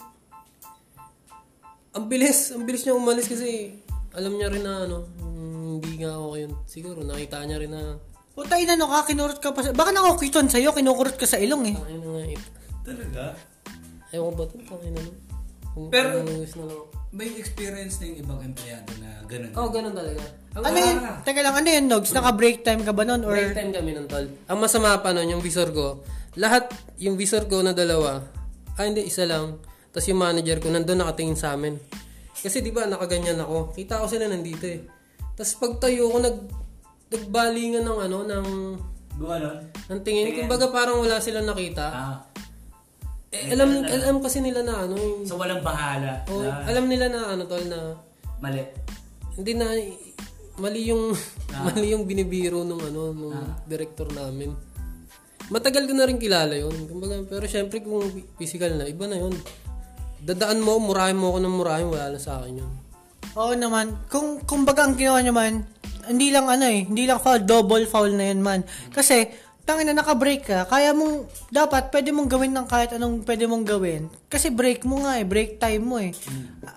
[1.91, 3.75] ang bilis, ang bilis niya umalis kasi
[4.15, 6.53] alam niya rin na ano, mm, hindi nga ako yun.
[6.71, 7.99] Siguro nakita niya rin na
[8.31, 9.75] Puta, inano ka, kinurot ka pa sa...
[9.75, 11.77] Baka nakukiton sa'yo, kinukurot ka sa ilong eh.
[11.77, 12.49] tangin na nga ito.
[12.87, 13.23] Talaga?
[14.15, 14.57] Ayaw ko ba ito?
[14.71, 15.30] Tangin na lang.
[15.91, 16.25] Pero-.
[17.11, 19.51] May experience na yung ibang empleyado na ganun.
[19.59, 20.23] Oo, oh, ganun talaga.
[20.55, 20.97] Ang Ano yun?
[21.27, 22.15] Teka lang, ano yun, Nogs?
[22.15, 23.27] Naka-break time ka ba nun?
[23.27, 23.35] Or...
[23.35, 24.31] Break time kami ng tol.
[24.47, 26.07] Ang masama pa nun, yung visor ko,
[26.39, 26.71] lahat,
[27.03, 28.23] yung visor ko na dalawa,
[28.79, 29.59] ah hindi, isa lang.
[29.91, 31.75] Tapos yung manager ko, nandun nakatingin sa amin.
[32.31, 33.75] Kasi di ba nakaganyan ako.
[33.75, 34.87] Kita ko sila nandito eh.
[35.35, 36.37] Tapos pag tayo ko, nag,
[37.11, 38.47] nagbalingan ng ano, ng,
[39.19, 39.67] Gumano?
[39.91, 40.47] ng tingin.
[40.47, 41.85] Kumbaga parang wala silang nakita.
[41.91, 42.30] Ah.
[43.31, 46.27] Eh, alam, alam kasi nila na ano, yung, So walang bahala.
[46.27, 47.95] oh, na alam nila na ano tol, na
[48.43, 48.59] mali.
[49.39, 49.71] hindi na
[50.59, 51.15] mali yung
[51.67, 53.39] mali yung binibiro nung ano nung
[53.71, 54.51] director namin.
[55.51, 56.75] Matagal ko na rin kilala yun.
[56.91, 58.03] Kumbaga, pero syempre kung
[58.35, 59.35] physical na, iba na yun.
[60.23, 62.73] Dadaan mo, murahin mo ako ng murahin, wala na sa akin yun.
[63.35, 63.95] Oo naman.
[64.11, 65.67] Kung, kung baga ang ginawa niya man,
[66.07, 68.63] hindi lang ano eh, hindi lang foul, double foul na yun man.
[68.95, 69.27] Kasi,
[69.65, 73.65] tangin na naka-break ka, kaya mong, dapat pwede mong gawin ng kahit anong pwede mong
[73.65, 74.11] gawin.
[74.27, 76.13] Kasi break mo nga eh, break time mo eh.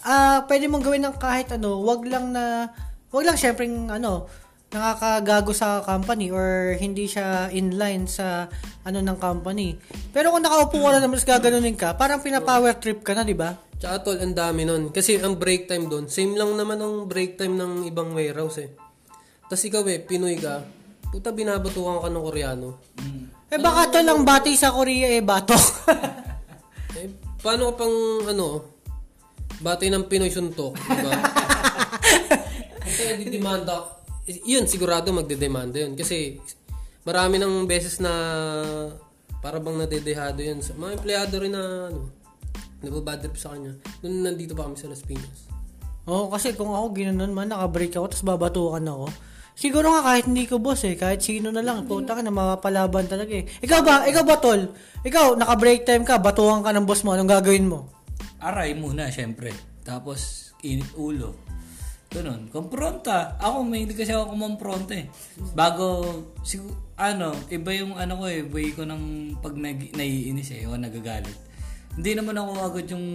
[0.06, 2.70] Ah, pwede mong gawin ng kahit ano, wag lang na,
[3.10, 4.30] wag lang syempre ano,
[4.74, 8.50] nakakagago sa company or hindi siya in line sa
[8.82, 9.78] ano ng company.
[10.10, 13.38] Pero kung nakaupo ka na naman tapos gaganunin ka, parang pina-power trip ka na, di
[13.38, 13.54] ba?
[13.78, 14.90] Tsaka tol, ang dami nun.
[14.90, 18.74] Kasi ang break time doon, same lang naman ang break time ng ibang warehouse eh.
[19.46, 20.66] Tapos ikaw eh, Pinoy ka,
[21.14, 22.70] puta binabatukan ka ng Koreano.
[23.54, 25.66] Eh baka to lang bati sa Korea eh batok.
[26.94, 27.10] Eh,
[27.42, 27.90] paano pang,
[28.30, 28.78] ano,
[29.58, 31.10] bati ng Pinoy suntok, diba?
[32.86, 33.98] Kasi didemanda,
[34.46, 35.98] yun, sigurado magdedemanda yun.
[35.98, 36.38] Kasi
[37.02, 38.14] marami ng beses na
[39.42, 40.62] para bang nadedehado yun.
[40.62, 42.14] Sa mga empleyado rin na, ano,
[42.86, 43.74] nababad trip sa kanya.
[44.06, 45.50] Nung nandito pa kami sa Las Piñas.
[46.06, 49.33] Oo, kasi kung ako ginanon man, nakabreak ako, tapos babatukan ako.
[49.54, 53.06] Siguro nga kahit hindi ko boss eh, kahit sino na lang, puta ka na mapapalaban
[53.06, 53.46] talaga eh.
[53.62, 54.74] Ikaw ba, ikaw ba tol?
[55.06, 57.86] Ikaw, naka-break time ka, batukan ka ng boss mo, anong gagawin mo?
[58.42, 59.54] Aray muna, syempre.
[59.86, 61.38] Tapos, init ulo.
[62.14, 62.50] Ganun.
[62.54, 63.38] Kompronta.
[63.42, 65.10] Ako, may hindi kasi ako kumompronta eh.
[65.58, 66.02] Bago,
[66.46, 70.78] sigu- ano, iba yung ano ko eh, way ko ng pag nag- naiinis eh, o
[70.78, 71.34] nagagalit.
[71.94, 73.06] Hindi naman ako agad yung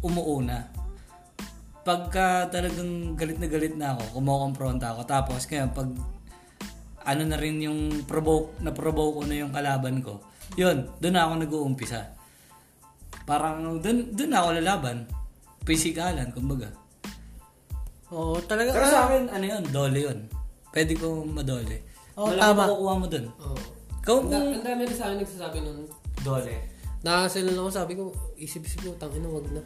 [0.00, 0.68] umuuna.
[1.86, 5.06] Pagka talagang galit na galit na ako, kumukompronta ako.
[5.06, 5.86] Tapos, kaya pag
[7.06, 10.18] ano na rin yung provoke, na-provoke ko na yung kalaban ko,
[10.58, 12.10] yun, doon na ako nag-uumpisa.
[13.22, 15.06] Parang doon doon ako lalaban.
[15.62, 16.74] Pisikalan, kumbaga.
[18.10, 18.70] Oo, talaga.
[18.74, 20.18] Pero sa akin, ano yun, dole yun.
[20.70, 21.82] Pwede ko madole.
[22.18, 22.66] Oo, Wala tama.
[22.66, 23.26] akong makukuha mo doon.
[23.42, 23.58] Oo.
[24.02, 25.86] Kung Ang ang dami rin sa akin nagsasabi nun.
[26.22, 26.54] dole.
[27.02, 29.62] Nakasal lang ako, sabi ko, isip-isip ko, tangina, wag na.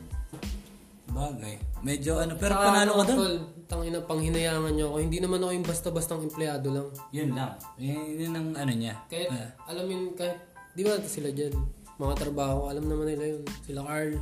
[1.11, 1.55] Bagay.
[1.83, 3.35] Medyo ano, pero Saka panalo ka ano, doon.
[3.67, 4.97] Tangina, panghinayangan niyo ako.
[4.99, 6.89] Hindi naman ako yung basta-bastang empleyado lang.
[7.11, 7.55] Yun lang.
[7.79, 8.95] Yun, yun ang ano niya.
[9.07, 9.51] Kahit, Ah.
[9.67, 10.39] alam yun, kahit,
[10.75, 11.55] di ba sila dyan?
[11.97, 13.43] Mga trabaho, alam naman nila yun.
[13.63, 14.19] Sila Carl.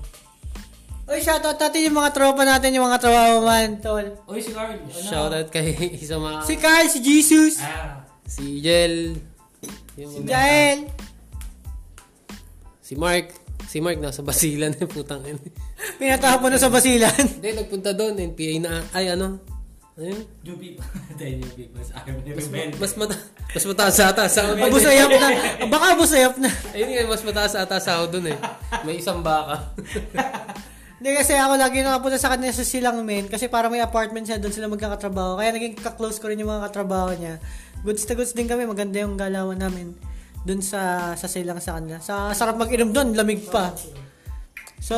[1.09, 4.05] Uy, shoutout natin yung mga tropa natin, yung mga trabaho man, tol.
[4.29, 4.77] Oy, si Carl.
[4.77, 4.93] Ano?
[4.93, 5.73] Shoutout kay
[6.05, 8.05] isa mga, Si Carl, si Jesus, Ah.
[8.29, 9.17] si Jel,
[9.97, 10.85] yung si Jael.
[12.81, 13.33] si Mark.
[13.69, 15.41] Si Mark nasa Basilan, putang ina.
[15.99, 17.15] Pinatapon na sa basilan.
[17.39, 19.39] Hindi, nagpunta doon, NPA na, ay ano,
[19.99, 20.23] ano yun?
[20.47, 20.87] New people.
[21.19, 21.83] Tayo new people.
[21.83, 22.71] Sa rebel.
[22.79, 25.29] Mas mata mas mataas ata sa Abusayap na.
[25.67, 26.47] Baka abusayap na.
[26.71, 28.39] Ayun nga, mas mataas ata sa ako dun eh.
[28.87, 29.75] May isang baka.
[31.03, 34.39] Hindi kasi ako lagi nakapunta sa kanya sa Silang Men kasi para may apartment siya
[34.39, 35.43] doon sila magkakatrabaho.
[35.43, 37.43] Kaya naging ka-close ko rin yung mga katrabaho niya.
[37.83, 38.71] Goods na goods din kami.
[38.71, 39.99] Maganda yung galawan namin
[40.47, 41.99] doon sa sa Silang sa kanila.
[41.99, 43.75] Sa sarap mag-inom doon, lamig pa.
[44.79, 44.97] So,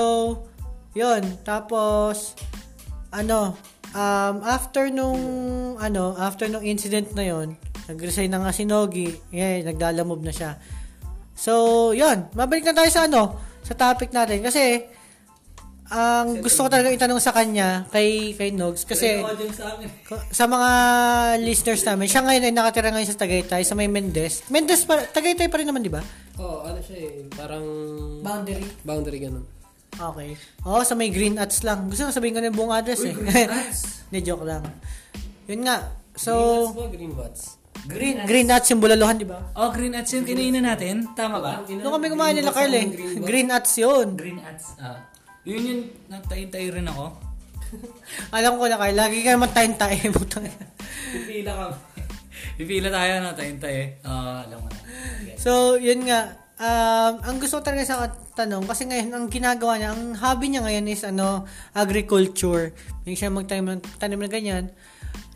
[0.94, 1.22] yun.
[1.46, 2.34] Tapos,
[3.10, 3.54] ano,
[3.94, 5.22] um, after nung,
[5.78, 7.58] ano, after nung incident na yon
[7.90, 9.10] nag-resign na nga si Nogi.
[9.34, 10.54] Yeah, naglalamove na siya.
[11.34, 12.30] So, yun.
[12.38, 13.34] Mabalik na tayo sa ano,
[13.66, 14.46] sa topic natin.
[14.46, 14.86] Kasi,
[15.90, 19.18] ang gusto ko talaga itanong sa kanya, kay, kay Nogs, kasi
[20.30, 20.70] sa mga
[21.42, 24.46] listeners namin, siya ngayon ay nakatira ngayon sa Tagaytay, sa may Mendes.
[24.54, 25.98] Mendes, pa, Tagaytay pa rin naman, di ba?
[26.38, 27.26] Oo, oh, ano siya eh.
[27.34, 27.66] Parang
[28.22, 28.62] Boundary.
[28.86, 29.59] boundary ganun.
[29.96, 30.30] Okay.
[30.68, 31.90] Oo, sa may Green Hats lang.
[31.90, 33.14] Gusto ko sabihin ko na yung buong address eh.
[34.10, 34.62] Hindi, joke lang.
[35.50, 35.90] Yun nga.
[36.14, 36.32] So,
[36.70, 36.86] Green Hats ba?
[36.90, 37.42] Green Bats?
[37.88, 39.40] Green, Green Hats yung bulalohan, di ba?
[39.56, 41.16] Oh, green ads yung kinainan natin.
[41.16, 41.64] Tama ba?
[41.64, 42.92] Doon kami kumain nila, Carl eh.
[43.24, 44.20] Green Hats yun.
[44.20, 44.76] Green ads.
[44.76, 45.00] Ah.
[45.48, 45.80] Yun yun,
[46.12, 47.16] nagtayin-tayo rin ako.
[48.36, 48.96] Alam ko na, Carl.
[48.96, 49.88] Lagi ka naman ina.
[51.16, 51.66] Pipila ka.
[52.60, 53.82] Pipila tayo na tayin-tayo.
[54.04, 54.78] Ah, alam mo na.
[55.40, 56.36] So, yun nga.
[56.60, 60.60] Um, ang gusto ko talaga sa tanong, kasi ngayon, ang ginagawa niya, ang hobby niya
[60.60, 62.76] ngayon is, ano, agriculture.
[63.08, 64.68] Yung siya magtanim ng, tanim na ganyan.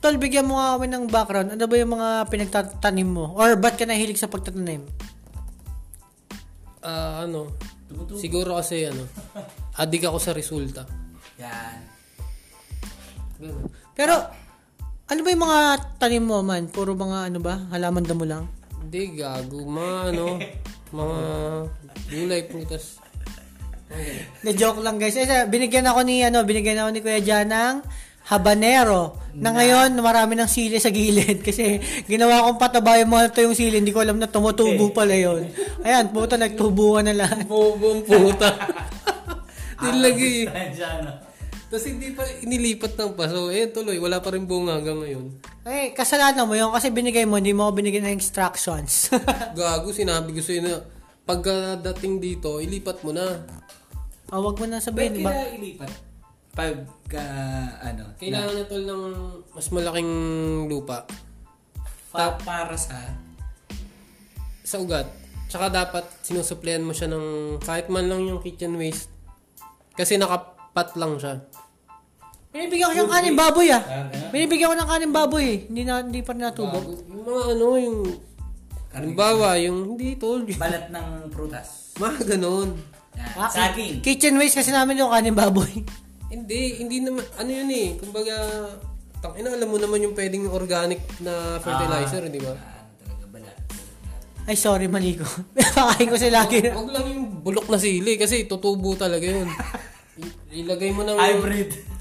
[0.05, 1.49] Tol, bigyan mo nga kami ng background.
[1.57, 3.33] Ano ba yung mga pinagtatanim mo?
[3.41, 4.85] Or ba't ka nahilig sa pagtatanim?
[6.85, 7.57] Ah, ano?
[8.21, 9.09] Siguro kasi ano,
[9.81, 10.85] adik ako sa resulta.
[11.41, 11.79] Yan.
[13.41, 13.65] Ganun.
[13.97, 14.15] Pero,
[15.09, 15.61] ano ba yung mga
[15.97, 16.69] tanim mo man?
[16.69, 17.65] Puro mga ano ba?
[17.73, 18.45] Halaman damo lang?
[18.77, 19.65] Hindi, gago.
[19.65, 20.25] Mga ano,
[20.95, 21.19] mga
[22.15, 23.03] gulay, prutas.
[24.47, 25.19] Na joke lang guys.
[25.19, 27.77] Eh, binigyan ako ni ano, binigyan ako ni Kuya Jan ng
[28.31, 29.21] habanero.
[29.37, 31.43] Na ngayon, marami ng sili sa gilid.
[31.47, 33.83] Kasi ginawa kong pataba yung mga to yung sili.
[33.83, 35.51] Hindi ko alam na tumutubo pala yon.
[35.85, 37.45] Ayan, puta, nagtubuan na lahat.
[37.45, 38.49] Bobo ang puta.
[39.85, 40.49] Nilagay.
[41.65, 43.49] Tapos hindi pa inilipat ng paso.
[43.51, 43.99] Eh, tuloy.
[43.99, 45.27] Wala pa rin bunga hanggang ngayon.
[45.65, 49.09] Eh, kasalanan mo yun kasi binigay mo, hindi mo ako binigyan ng instructions.
[49.59, 50.75] Gago, sinabi ko sa'yo na
[51.25, 53.43] pagdating dito, ilipat mo na.
[54.29, 55.33] oh, wag mo na Ba't sabihin, di ba?
[55.33, 55.91] kaya ilipat?
[56.55, 56.77] Pag,
[57.83, 59.03] ano, Kailangan niya tol ng
[59.51, 60.11] mas malaking
[60.71, 61.03] lupa
[62.15, 62.95] pa- para sa...
[64.63, 65.11] sa ugat.
[65.51, 69.11] Tsaka dapat sinusuplayan mo siya ng kahit man lang yung kitchen waste.
[69.95, 71.43] Kasi nakapat lang siya.
[72.55, 73.83] Binibigyan ko siyang kanin baboy ah.
[73.83, 74.07] Ah?
[74.31, 75.59] Binibigyan ko ng kanin baboy eh.
[75.67, 76.79] Hindi, na, hindi pa natubo.
[76.79, 77.03] Gago.
[77.11, 77.99] Yung mga ano, yung
[78.95, 80.47] halimbawa, yung hindi tol.
[80.55, 81.99] Balat ng prutas.
[81.99, 82.79] Mga ganon.
[83.35, 84.07] Ah, Saging.
[84.07, 85.71] Kitchen waste kasi namin yung kanin baboy.
[86.35, 88.35] Hindi, hindi naman, ano yun eh, kumbaga,
[89.23, 92.59] tang ina, alam mo naman yung pwedeng organic na fertilizer, di ba?
[92.59, 93.57] Ah, talaga balat.
[94.43, 95.23] Ay, sorry, mali ko.
[95.79, 96.59] Pakain ko sila lagi.
[96.75, 99.47] Huwag lang yung bulok na sili kasi tutubo talaga yun.
[100.19, 101.15] I- ilagay mo ng...
[101.15, 101.94] Hybrid.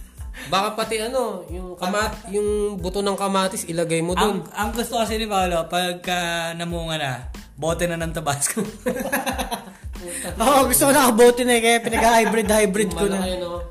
[0.50, 4.38] Baka pati ano, yung kamat, yung buto ng kamatis, ilagay mo ang, dun.
[4.50, 7.12] ang gusto kasi ni Paolo, pagka namunga na,
[7.54, 8.65] bote na ng Tabasco.
[10.43, 13.17] Oo, gusto ko nakabote na eh, kaya pinag-hybrid-hybrid ko na.
[13.22, 13.62] Malaki, no?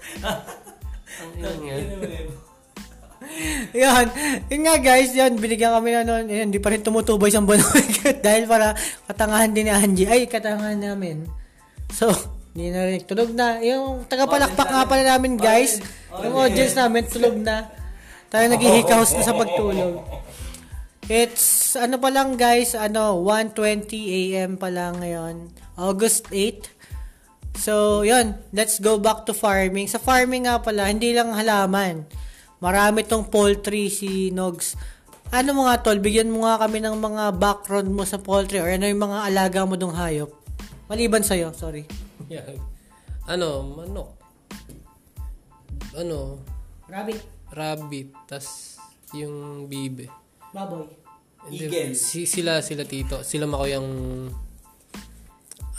[1.42, 1.76] Ang nga.
[3.72, 4.06] Yan.
[4.52, 6.28] Yun nga guys, yan, binigyan kami na noon.
[6.28, 7.62] Yan, hindi pa rin tumutubo isang buwan
[8.26, 8.76] dahil para
[9.08, 10.08] katangahan din ni Angie.
[10.08, 11.26] Ay, katangahan namin.
[11.92, 12.12] So,
[12.52, 13.00] hindi na rin.
[13.08, 13.64] Tulog na.
[13.64, 15.80] Yung tagapalakpak nga pala namin guys.
[16.20, 17.72] Yung audience namin, tulog na.
[18.28, 20.04] Tayo naghihikaos na sa pagtulog.
[21.08, 23.92] It's, ano pa lang guys, ano, 1.20
[24.36, 24.60] a.m.
[24.60, 25.48] pa lang ngayon.
[25.80, 26.68] August 8.
[27.56, 28.36] So, yun.
[28.52, 29.88] Let's go back to farming.
[29.88, 32.04] Sa farming nga pala, hindi lang halaman.
[32.60, 34.76] Marami tong poultry si Nogs.
[35.32, 38.68] Ano mo nga tol, bigyan mo nga kami ng mga background mo sa poultry or
[38.68, 40.28] ano yung mga alaga mo dong hayop.
[40.92, 41.88] Maliban sa'yo, sorry.
[42.32, 42.58] Yeah.
[43.28, 44.18] Ano, manok.
[45.94, 46.42] Ano,
[46.88, 47.20] Rabbit.
[47.52, 48.78] rabbit, tas
[49.14, 50.08] yung bibe.
[50.50, 50.88] Baboy.
[51.46, 51.94] Hindi, Eagle.
[51.98, 53.22] Si, sila, sila tito.
[53.26, 53.88] Sila mako yung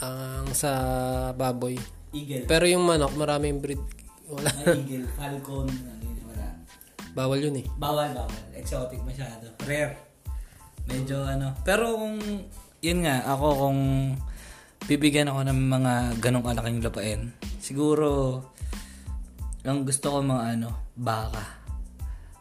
[0.04, 0.70] ang sa
[1.32, 1.76] baboy.
[2.12, 2.44] Eagle.
[2.44, 3.80] Pero yung manok, maraming breed.
[4.28, 4.50] Wala.
[4.64, 6.46] May eagle, falcon, ano yun, wala.
[7.16, 7.66] Bawal yun eh.
[7.80, 8.40] Bawal, bawal.
[8.56, 9.52] Exotic masyado.
[9.64, 9.96] Rare.
[10.84, 11.56] Medyo ano.
[11.64, 12.20] Pero kung,
[12.84, 13.80] yun nga, ako kung
[14.84, 17.20] bibigyan ako ng mga ganong kalaking lupain,
[17.60, 18.40] siguro,
[19.64, 21.64] ang gusto ko mga ano, baka.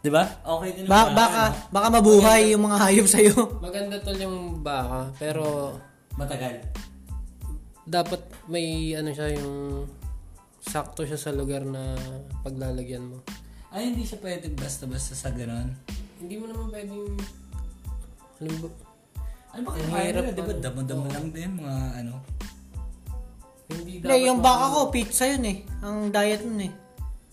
[0.03, 0.27] Di ba?
[0.43, 1.71] Okay din Ba- baka, baka, ano?
[1.71, 3.35] baka mabuhay yung mga hayop sa'yo.
[3.63, 5.79] Maganda tol yung baka, pero
[6.19, 6.59] Matagal.
[7.87, 8.19] dapat
[8.51, 9.87] may ano siya yung
[10.59, 11.95] sakto siya sa lugar na
[12.43, 13.23] paglalagyan mo.
[13.71, 15.71] Ay, hindi siya pwede basta-basta sa ganon.
[16.19, 17.03] Hindi mo naman pwedeng
[18.43, 18.69] ano ba?
[19.53, 20.33] Ano ba Ang kaya nila?
[20.33, 22.13] Di ba damo-damo lang din mga ano?
[23.69, 25.57] Hindi Hindi, yung baka ko, pizza yun eh.
[25.85, 26.73] Ang diet nun eh.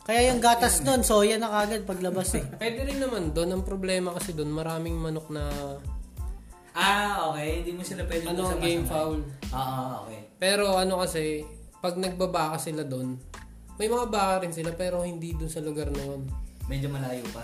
[0.04, 2.44] Kaya yung gatas nun, soya na kagad paglabas eh.
[2.61, 3.56] Pwede rin naman doon.
[3.56, 5.48] Ang problema kasi doon, maraming manok na
[6.70, 7.66] Ah, okay.
[7.66, 8.62] Hindi mo sila pwede ano sama-sama.
[8.62, 9.20] game foul.
[9.50, 10.20] Ah, okay.
[10.38, 11.42] Pero ano kasi,
[11.83, 13.18] pag nagbabaka sila doon,
[13.74, 16.22] may mga baka rin sila pero hindi doon sa lugar na yun.
[16.70, 17.42] Medyo malayo pa.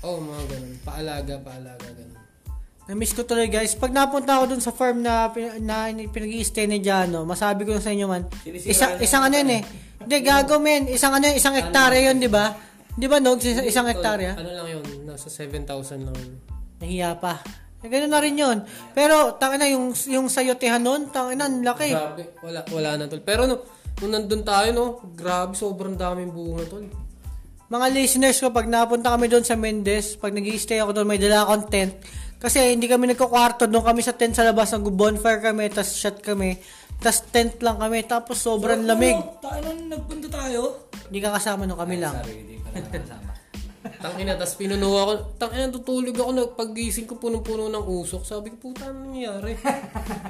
[0.00, 0.74] Oh, mga ganun.
[0.80, 2.23] Paalaga, paalaga, ganun.
[2.84, 3.72] Na-miss ko tuloy guys.
[3.80, 5.32] Pag napunta ako dun sa farm na,
[5.64, 9.50] na pinag stay ni Jano, masabi ko na sa inyo man, isa, isang ano yun
[9.56, 9.62] eh.
[10.04, 10.92] Hindi, gago men.
[10.92, 12.52] Isang ano yun, isang hektarya yun, di ba?
[12.92, 13.40] Di ba, Nog?
[13.40, 14.36] Isang, isang hektarya?
[14.36, 15.64] Ano lang yun, nasa 7,000
[16.04, 16.36] lang yun.
[16.84, 17.40] Nahiya pa.
[17.80, 18.60] Eh, ganun na rin yun.
[18.92, 21.88] Pero, tangina yung, yung sayotehan nun, tangina, ang laki.
[21.88, 23.24] Grabe, wala, wala na tol.
[23.24, 23.64] Pero no,
[24.04, 24.84] nung nandun tayo no,
[25.16, 26.84] grabe, sobrang daming bunga tol.
[27.68, 31.16] Mga listeners ko, pag napunta kami doon sa Mendes, pag nag stay ako doon, may
[31.16, 31.96] dala akong tent.
[32.44, 36.60] Kasi hindi kami nagkakwarto, doon kami sa tent sa labas, nag-bonfire kami, tas shot kami,
[37.00, 39.16] tas tent lang kami, tapos sobrang lamig.
[39.40, 40.92] Tayo nung nagpunta tayo.
[41.08, 42.12] Hindi ka kasama nung kami lang.
[42.20, 43.32] Sorry, hindi lang kasama.
[44.04, 45.12] Tangina, tas pinuno ako.
[45.40, 46.52] Tangina, tutulog ako.
[46.52, 48.28] Paggising ko punong-puno ng usok.
[48.28, 49.56] Sabi ko, puta, ano nangyari?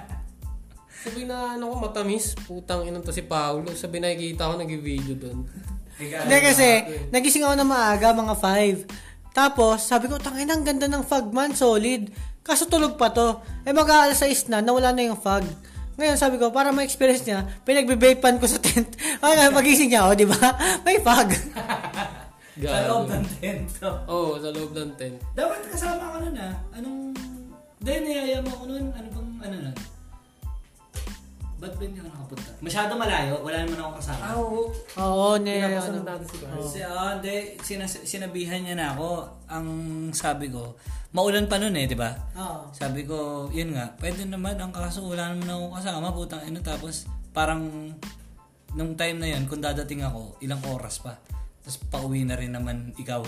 [1.05, 2.35] Sabi na ano ko, matamis.
[2.47, 3.75] Putang ina to si Paolo.
[3.75, 5.47] Sabi nakikita ko, nag-video doon.
[5.99, 6.69] Hindi kasi,
[7.15, 9.14] nagising ako na maaga, mga 5.
[9.35, 12.07] Tapos, sabi ko, tangin ang ganda ng fog man, solid.
[12.47, 13.43] Kaso tulog pa to.
[13.67, 15.43] Eh mag alas 6 na, nawala na yung fog.
[15.99, 18.95] Ngayon, sabi ko, para ma-experience niya, pinagbe-vapean ko sa tent.
[19.25, 20.39] Ay, magising niya, oh, di ba?
[20.87, 21.35] May fog.
[22.55, 23.67] Sa loob ng tent.
[23.83, 25.19] Oo, sa loob ng tent.
[25.35, 26.55] Dapat kasama ka nun ah.
[26.79, 26.99] Anong...
[27.83, 28.87] Dahil niyaya mo ako nun.
[28.95, 29.77] Ano bang ano nun?
[31.65, 32.51] Ba't ba hindi ako nakapunta?
[32.61, 33.35] Masyado malayo.
[33.41, 34.25] Wala naman ako kasama.
[34.37, 34.61] oo.
[35.01, 36.05] Oo, ne, Pinapasal ano.
[36.05, 36.61] natin si Carl.
[36.61, 39.09] Kasi, ah, hindi, sinas- sinabihan niya na ako.
[39.49, 39.67] Ang
[40.13, 40.77] sabi ko,
[41.17, 42.13] maulan pa nun eh, di ba?
[42.37, 42.69] Oo.
[42.69, 47.09] Sabi ko, yun nga, pwede naman, ang kaso wala naman ako kasama, putang ino, tapos
[47.33, 47.65] parang
[48.77, 51.17] nung time na yun, kung dadating ako, ilang oras pa.
[51.65, 53.25] Tapos pauwi na rin naman ikaw.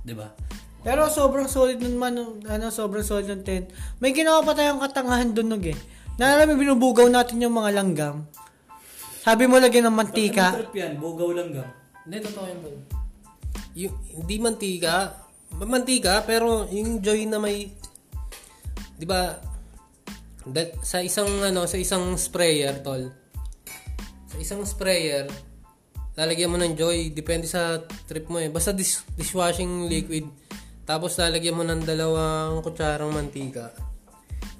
[0.00, 0.32] Di ba?
[0.80, 2.16] Pero sobrang solid nun man,
[2.48, 3.68] ano, sobrang solid ng tent.
[4.00, 5.76] May ginawa pa tayong katangahan dun, Nog, eh.
[6.20, 8.28] Naalala mo, binubugaw natin yung mga langgam.
[9.24, 10.52] Sabi mo lagyan ng mantika.
[10.52, 11.64] Trip yan, bugaw lang ga.
[12.04, 12.76] Hindi, totoo yun tol.
[13.72, 15.16] Yung, hindi mantika.
[15.56, 17.72] Mantika, pero yung joy na may...
[19.00, 19.32] Di ba?
[20.44, 23.12] da- sa isang ano, sa isang sprayer, tol.
[24.28, 25.24] Sa isang sprayer,
[26.20, 27.16] lalagyan mo ng joy.
[27.16, 28.52] Depende sa trip mo eh.
[28.52, 30.28] Basta dish, dishwashing liquid.
[30.84, 33.72] Tapos lalagyan mo ng dalawang kutsarang mantika.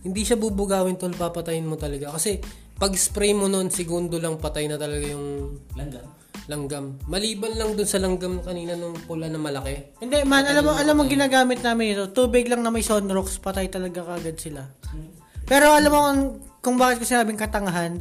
[0.01, 2.17] Hindi siya bubugawin tol, papatayin mo talaga.
[2.17, 2.41] Kasi
[2.81, 6.07] pag spray mo nun, segundo lang patay na talaga yung Langgam.
[6.49, 6.85] langgam.
[7.07, 10.01] Maliban lang dun sa langgam kanina nung pula na malaki.
[10.01, 12.09] Hindi man, alam mo, alam mo ginagamit namin ito.
[12.11, 14.65] Tubig lang na may sunrocks, patay talaga kagad sila.
[15.45, 16.21] Pero alam mo kung,
[16.65, 18.01] kung bakit ko sinabing katangahan?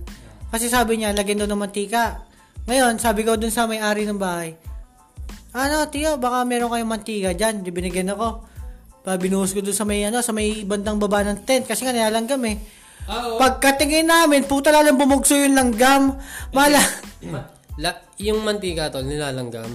[0.50, 2.26] Kasi sabi niya, lagyan doon ng mantika.
[2.66, 4.58] Ngayon, sabi ko dun sa may-ari ng bahay,
[5.50, 7.66] ano, tiyo, baka meron kayong mantika dyan.
[7.66, 8.49] Di binigyan ako.
[9.00, 11.64] Pa, binuhos ko dun sa may, ano, sa may bandang baba ng tent.
[11.66, 12.58] Kasi nga nilalanggam eh.
[13.10, 13.38] Ah, oo.
[13.42, 16.20] Pagkatingin namin, puta lalang bumugso yung langgam.
[16.54, 16.78] Mala...
[17.80, 19.72] La, yung mantika tol, nilalanggam.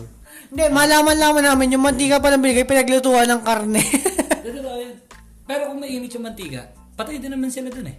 [0.53, 3.81] Hindi, malaman-laman namin yung mantika palang binigay, pinaglutuan ng karne.
[4.45, 4.77] Totoo.
[5.49, 7.97] Pero kung mainit yung mantika, patay din naman sila dun eh.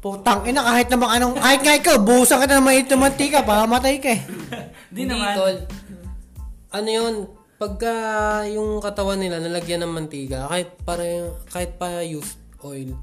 [0.00, 3.38] Putang ina, kahit naman anong, kahit nga ikaw, buhusan ka na ng mainit na mantika,
[3.44, 4.20] pamamatay ka eh.
[4.94, 5.34] Di Hindi, naman.
[5.34, 5.56] tol.
[6.70, 7.14] Ano yun?
[7.60, 7.92] Pagka
[8.48, 11.04] yung katawan nila nalagyan ng mantika, kahit para
[11.52, 12.96] kahit pa used oil,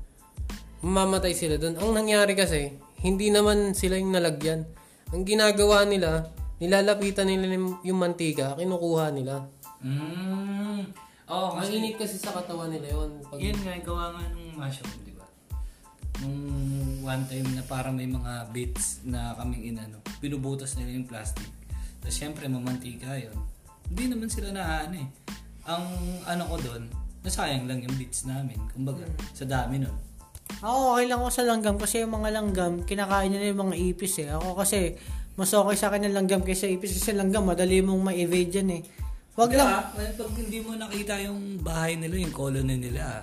[0.81, 1.77] mamamatay sila doon.
[1.77, 2.73] Ang nangyari kasi,
[3.05, 4.65] hindi naman sila yung nalagyan.
[5.13, 9.45] Ang ginagawa nila, nilalapitan nila yung- mantika, kinukuha nila.
[9.77, 10.89] Mm.
[11.29, 13.13] Oo, Ang kasi init kasi sa katawan nila yun.
[13.29, 15.27] Pag, yun nga, gawa nga nung mushroom, di ba?
[16.25, 16.41] Nung
[17.05, 21.45] one time na parang may mga bits na kaming inano, binubutas nila yung plastic.
[22.01, 23.37] Tapos syempre, mamantika yun.
[23.91, 25.07] Hindi naman sila na ano eh.
[25.67, 25.85] Ang
[26.23, 26.83] ano ko doon,
[27.23, 28.55] nasayang lang yung bits namin.
[28.71, 29.03] Kumbaga,
[29.35, 29.95] sa dami nun.
[30.63, 34.23] Ako okay lang ako sa langgam kasi yung mga langgam, kinakain nila yung mga ipis
[34.23, 34.31] eh.
[34.31, 34.95] Ako kasi,
[35.35, 38.81] mas okay sa akin ng langgam kaysa ipis kasi langgam, madali mong ma-evade yan eh.
[39.37, 39.69] Wag lang.
[39.93, 43.21] Kaya, pag hindi mo nakita yung bahay nila, yung colony nila,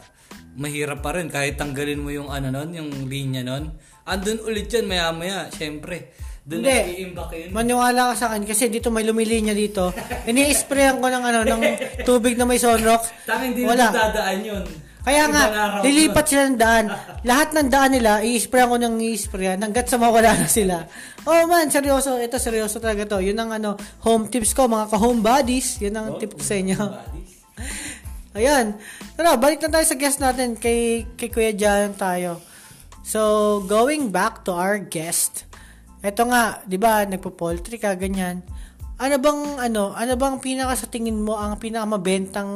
[0.54, 3.74] mahirap pa rin kahit tanggalin mo yung ano nun, yung linya nun.
[4.06, 6.14] Andun ulit yan maya-maya, syempre.
[6.44, 6.78] Doon Hindi.
[7.00, 7.48] i-imbak yun.
[7.56, 9.96] Maniwala ka sa akin kasi dito may lumilinya dito.
[10.28, 11.62] Ini-sprayan ko ng ano, ng
[12.04, 13.00] tubig na may sunrock.
[13.24, 13.88] Tama hindi Wala.
[13.88, 14.64] na dadaan yun.
[15.04, 16.84] Kaya nga, Ibang araw lilipat sila ng daan.
[17.28, 20.84] Lahat ng daan nila, i-sprayan ko ng i-sprayan hanggat sa mawala na sila.
[21.24, 22.16] Oh man, seryoso.
[22.20, 23.24] Ito, seryoso talaga to.
[23.24, 25.80] Yun ang ano, home tips ko, mga ka-home buddies.
[25.80, 26.76] Yun ang tip ko sa inyo.
[28.36, 28.76] Ayan.
[29.16, 30.56] Tara, balik na tayo sa guest natin.
[30.56, 32.40] Kay, kay Kuya Jan tayo.
[33.04, 35.44] So, going back to our guest.
[36.04, 38.44] Ito nga, di ba, nagpo-poultry ka, ganyan.
[39.00, 42.52] Ano bang, ano, ano bang pinaka sa tingin mo ang pinakamabentang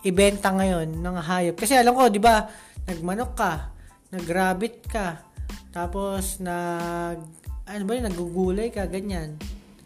[0.00, 1.60] ibenta ngayon ng hayop?
[1.60, 2.48] Kasi alam ko, di ba,
[2.88, 3.52] nagmanok ka,
[4.16, 5.20] nagrabbit ka,
[5.76, 7.20] tapos nag,
[7.68, 9.36] ano ba yun, nagugulay ka, ganyan.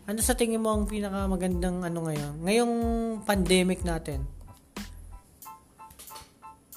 [0.06, 2.46] Ano sa tingin mo ang pinakamagandang ano ngayon?
[2.46, 2.74] Ngayong
[3.26, 4.22] pandemic natin.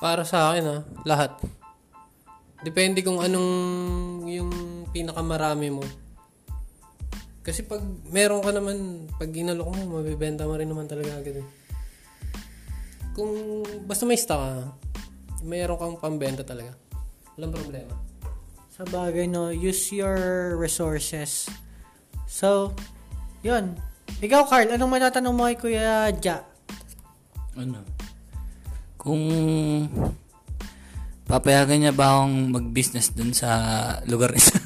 [0.01, 1.37] Para sa akin ha, lahat.
[2.65, 3.51] Depende kung anong
[4.33, 4.49] yung
[4.89, 5.85] pinakamarami mo.
[7.43, 11.47] Kasi pag meron ka naman, pag inalok mo, mabibenta mo rin naman talaga agad eh.
[13.11, 14.53] Kung basta may stock ka,
[15.43, 16.71] mayroon kang pambenta talaga.
[17.35, 17.93] Walang problema.
[18.73, 21.51] Sa bagay, no, use your resources.
[22.25, 22.73] So,
[23.43, 23.75] yun.
[24.23, 26.47] Ikaw, Carl, anong matatanong mo kay Kuya Ja?
[27.59, 27.83] Ano?
[28.95, 29.21] Kung
[31.27, 33.51] papayagan niya ba akong mag-business dun sa
[34.07, 34.57] lugar niya?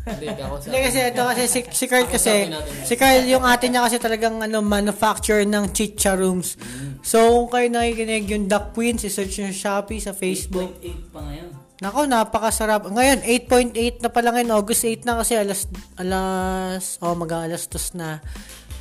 [0.00, 0.66] Hindi, ako sa...
[0.70, 2.34] Hindi kasi ito kasi si, si Carl kasi
[2.88, 6.56] si Carl yung atin niya kasi talagang ano manufacturer ng chicha rooms.
[7.04, 10.80] So kung kayo nakikinig yung Duck Queens, i-search nyo sa Shopee, sa Facebook.
[10.80, 11.48] 8.8 pa ngayon.
[11.80, 12.92] Nako, napakasarap.
[12.92, 14.52] Ngayon, 8.8 na pala ngayon.
[14.52, 15.64] August 8 na kasi alas,
[15.96, 18.20] alas, oh, mag-alas dos na.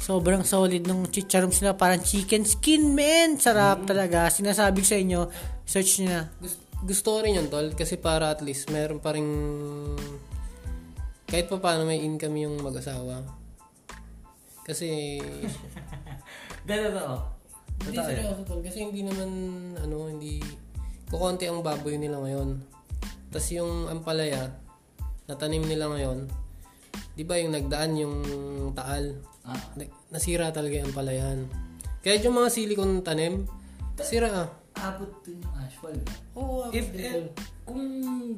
[0.03, 1.80] Sobrang solid nung chicharums nila.
[1.80, 3.39] Parang chicken skin, man.
[3.39, 4.28] Sarap talaga.
[4.28, 5.32] Sinasabi sa inyo,
[5.63, 6.22] search nyo na.
[6.43, 7.72] Gusto, gusto ko rin yun, tol.
[7.72, 9.28] Kasi para at least meron pa rin...
[11.30, 13.21] Kahit pa paano may income yung mag-asawa.
[14.65, 15.21] Kasi...
[16.67, 16.75] Ba
[17.05, 17.21] oh?
[17.86, 18.61] hindi seryoso, tol.
[18.65, 19.30] Kasi hindi naman,
[19.77, 20.41] ano, hindi...
[21.09, 22.61] Kukonti ang baboy nila ngayon.
[23.30, 24.49] Tapos yung ampalaya,
[25.30, 26.25] natanim nila ngayon,
[27.13, 28.15] di ba yung nagdaan yung
[28.73, 29.17] taal?
[29.45, 29.57] Ah.
[29.77, 31.45] Na- Nasira talaga yung ampalayan.
[32.01, 33.45] Kaya yung mga silicone tanim,
[34.01, 34.47] sira ah.
[34.80, 36.03] Abot dun yung asphalt.
[36.39, 37.27] Oo, oh, If, eh,
[37.67, 37.84] kung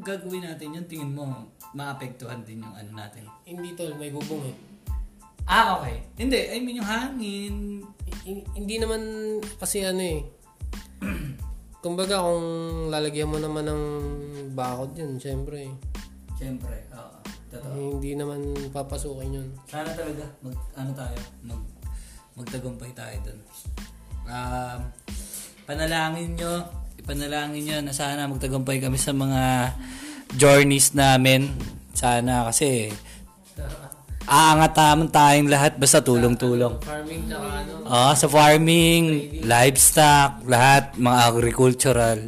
[0.01, 3.29] gagawin natin yun, tingin mo, maapektuhan din yung ano natin.
[3.45, 4.55] hindi tol, may bubong eh.
[5.45, 6.01] Ah, okay.
[6.17, 7.55] Hindi, I mean yung hangin.
[8.25, 9.01] Hin- hindi naman
[9.57, 10.21] kasi ano eh.
[11.83, 12.45] Kumbaga kung
[12.93, 13.83] lalagyan mo naman ng
[14.53, 15.73] bakod yun, syempre eh,
[16.37, 17.17] Siyempre, oo.
[17.51, 17.73] Totoo.
[17.99, 19.49] hindi naman papasukin yun.
[19.67, 21.61] Sana talaga, mag, ano tayo, mag,
[22.37, 23.39] magtagumpay tayo dun.
[24.29, 24.79] Um,
[25.72, 26.67] panalangin nyo,
[26.99, 29.72] ipanalangin nyo na sana magtagumpay kami sa mga
[30.36, 31.47] journeys namin.
[31.95, 32.91] Sana kasi
[34.28, 36.84] aangat naman tayong lahat basta tulong-tulong.
[36.84, 39.03] Farming tsaka ano, Ah, sa farming,
[39.47, 42.19] livestock, lahat, mga agricultural,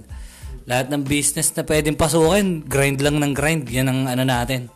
[0.64, 4.72] lahat ng business na pwedeng pasukin, grind lang ng grind, yan ang ano natin.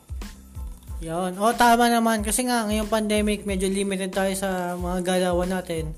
[1.00, 1.38] Yun.
[1.38, 2.26] O, tama naman.
[2.26, 5.94] Kasi nga, ngayong pandemic, medyo limited tayo sa mga galawan natin.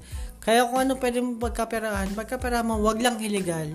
[0.50, 3.70] Kaya kung ano pwede mo pagkaperahan, pagkaperahan mo, wag lang illegal.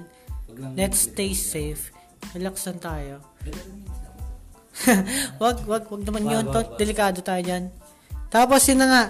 [0.50, 1.94] Wag lang Let's stay safe.
[2.34, 3.22] Relax lang tayo.
[5.38, 6.50] wag, wag, wag naman yun.
[6.50, 7.70] To, delikado tayo dyan.
[8.26, 9.04] Tapos, yun na nga.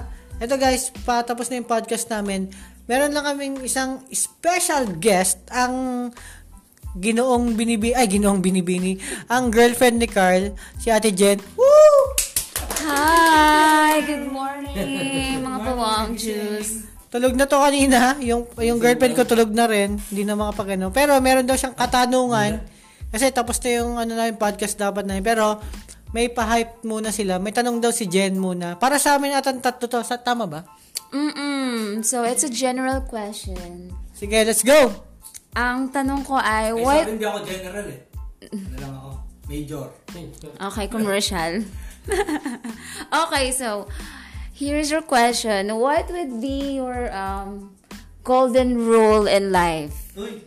[0.45, 2.53] Ito guys, patapos na yung podcast namin.
[2.85, 5.41] Meron lang kaming isang special guest.
[5.49, 6.13] Ang
[7.01, 9.01] ginoong binibi, ay ginoong binibini.
[9.33, 11.41] Ang girlfriend ni Carl, si Ate Jen.
[11.57, 12.13] Woo!
[12.85, 14.05] Hi!
[14.05, 16.93] Good morning, mga pawang juice.
[17.15, 18.19] Tulog na to kanina.
[18.19, 20.03] Yung, yung girlfriend ko tulog na rin.
[20.11, 20.91] Hindi na makapag ano.
[20.91, 22.59] Pero meron daw siyang katanungan.
[23.15, 25.23] Kasi tapos na yung ano na yung podcast dapat na yun.
[25.23, 25.63] Pero
[26.11, 27.39] may pa-hype muna sila.
[27.39, 28.75] May tanong daw si Jen muna.
[28.83, 30.03] Para sa amin atang tatlo to.
[30.03, 30.67] Sa, tama ba?
[31.15, 32.03] Mm-mm.
[32.03, 33.95] So, it's a general question.
[34.11, 34.91] Sige, let's go!
[35.55, 37.07] Ang tanong ko ay, Eh, what...
[37.07, 38.01] sorry, hindi ako general eh.
[38.51, 39.11] Ano lang ako?
[39.47, 39.87] Major.
[40.59, 41.63] Okay, commercial.
[43.23, 43.87] okay, so,
[44.55, 45.75] here's your question.
[45.77, 47.75] What would be your um,
[48.23, 50.15] golden rule in life?
[50.15, 50.47] Uy,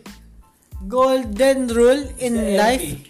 [0.88, 2.80] Golden rule in the life.
[2.80, 3.08] MP.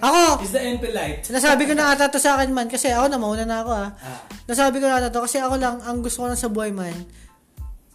[0.00, 1.26] Ako, Is the MP light?
[1.28, 3.90] Nasabi ko na ata to sa akin man kasi ako na mauna na ako ah.
[3.98, 4.22] Ah.
[4.46, 6.94] Nasabi ko na ata to kasi ako lang ang gusto ko lang sa buhay man.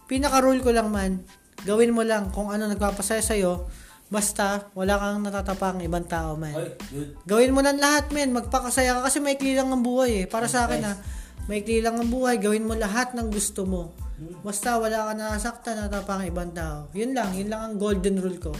[0.04, 1.24] Pinaka rule ko lang man.
[1.64, 3.34] Gawin mo lang kung ano nagpapasaya sa
[4.06, 6.54] Basta wala kang natatapang ibang tao man.
[6.54, 7.10] Oy, good.
[7.26, 10.24] Gawin mo lang lahat men, magpakasaya ka kasi maikli lang ang buhay eh.
[10.30, 10.94] Para sa akin ah,
[11.46, 13.94] maikli lang ang buhay, gawin mo lahat ng gusto mo.
[14.40, 16.88] Basta wala ka nasaktan natapang ibang tao.
[16.96, 18.52] Yun lang, yun lang ang golden rule ko.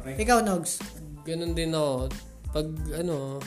[0.00, 0.18] Correct.
[0.18, 0.80] Ikaw, Nogs.
[1.22, 2.08] Ganun din ako.
[2.52, 2.68] Pag
[3.00, 3.40] ano,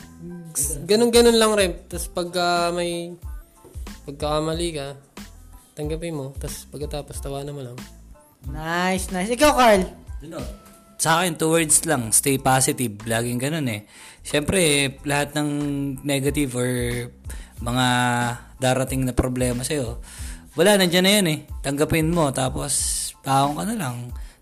[0.88, 1.72] ganun ganun lang rin.
[1.86, 3.14] Tapos pagka may
[4.06, 4.86] pagkakamali ka,
[5.74, 6.32] tanggapin mo.
[6.38, 7.78] Tapos pagkatapos tawanan mo lang.
[8.46, 9.30] Nice, nice.
[9.34, 9.82] Ikaw, Carl.
[10.22, 10.38] Ano?
[10.96, 12.08] Sa akin, two words lang.
[12.14, 12.94] Stay positive.
[13.04, 13.84] Laging ganun eh.
[14.24, 15.50] Siyempre, lahat ng
[16.06, 16.70] negative or
[17.60, 17.86] mga
[18.60, 20.00] darating na problema sa'yo,
[20.56, 21.38] wala, nandiyan na yun eh.
[21.60, 22.72] Tanggapin mo, tapos
[23.20, 23.96] paong ka na lang.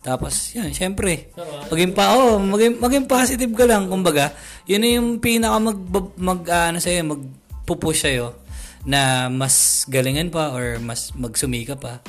[0.05, 1.33] Tapos, yun, siyempre,
[1.73, 4.31] maging pa, oh, maging, maging positive ka lang, kumbaga.
[4.69, 5.79] Yun na yung pinaka mag,
[6.21, 8.37] mag ano sa'yo, magpupush sa'yo
[8.85, 12.05] na mas galingan pa or mas magsumika pa.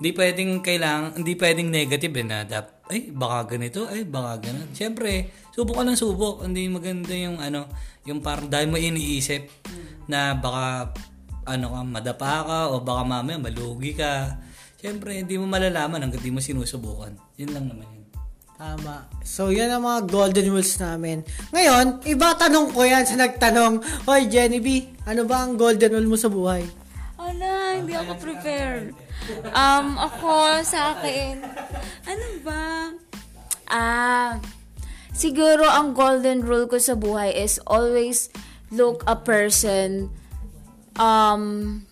[0.00, 4.72] Hindi pwedeng kailangan, hindi pwedeng negative eh na dap, ay baka ganito, ay baka ganun.
[4.72, 6.40] Siyempre, subok ka ng subok.
[6.48, 7.68] Hindi maganda yung ano,
[8.08, 9.44] yung parang dahil mo iniisip
[10.08, 10.96] na baka
[11.44, 14.40] ano ka, madapa ka o baka mamaya malugi ka.
[14.80, 17.12] Siyempre, hindi mo malalaman hanggang di mo sinusubukan.
[17.36, 18.08] Yun lang naman yun.
[18.56, 19.04] Tama.
[19.20, 21.20] So, yan ang mga golden rules namin.
[21.52, 23.84] Ngayon, iba tanong ko yan sa nagtanong.
[24.08, 26.64] Hoy, Jenny B, ano ba ang golden rule mo sa buhay?
[27.20, 28.96] Ala, hindi ako prepared.
[29.52, 31.44] Um, ako, sa akin,
[32.08, 32.64] ano ba?
[33.68, 34.40] Ah,
[35.12, 38.32] siguro ang golden rule ko sa buhay is always
[38.72, 40.08] look a person,
[40.96, 41.84] um,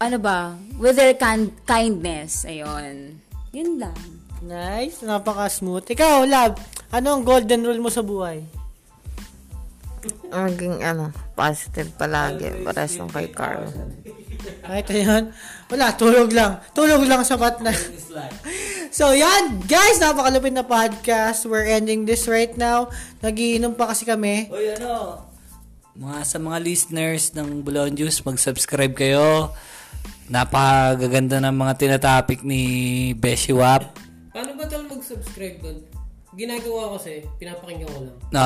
[0.00, 2.48] ano ba, with their kind- kindness.
[2.48, 3.20] Ayun.
[3.52, 4.00] Yun lang.
[4.40, 5.04] Nice.
[5.04, 5.84] Napaka-smooth.
[5.84, 6.56] Ikaw, Lab,
[6.88, 8.57] ano ang golden rule mo sa buhay?
[10.28, 12.62] Maging ano, positive palagi.
[12.64, 13.64] Pares yung kay Carl.
[14.62, 15.32] Kahit yun.
[15.72, 16.60] Wala, tulog lang.
[16.76, 17.72] Tulog lang sapat na.
[18.92, 19.64] so, yan.
[19.64, 21.48] Guys, napakalupit na podcast.
[21.48, 22.92] We're ending this right now.
[23.24, 24.52] Nagiinom pa kasi kami.
[24.52, 25.24] Uy, ano?
[25.98, 29.50] Mga sa mga listeners ng Bulon Juice, mag-subscribe kayo.
[30.28, 32.62] Napakagaganda ng mga tinatopic ni
[33.16, 33.96] Beshi Wap.
[34.30, 35.78] Paano ba tol mag-subscribe doon?
[36.38, 38.16] Ginagawa ko kasi, pinapakinggan ko lang.
[38.30, 38.42] Na,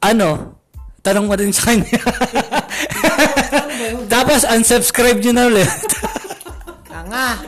[0.00, 0.56] ano?
[1.08, 2.00] Tanong mo din sa kanya.
[4.12, 5.72] Tapos, unsubscribe nyo na ulit.
[7.08, 7.40] Nga.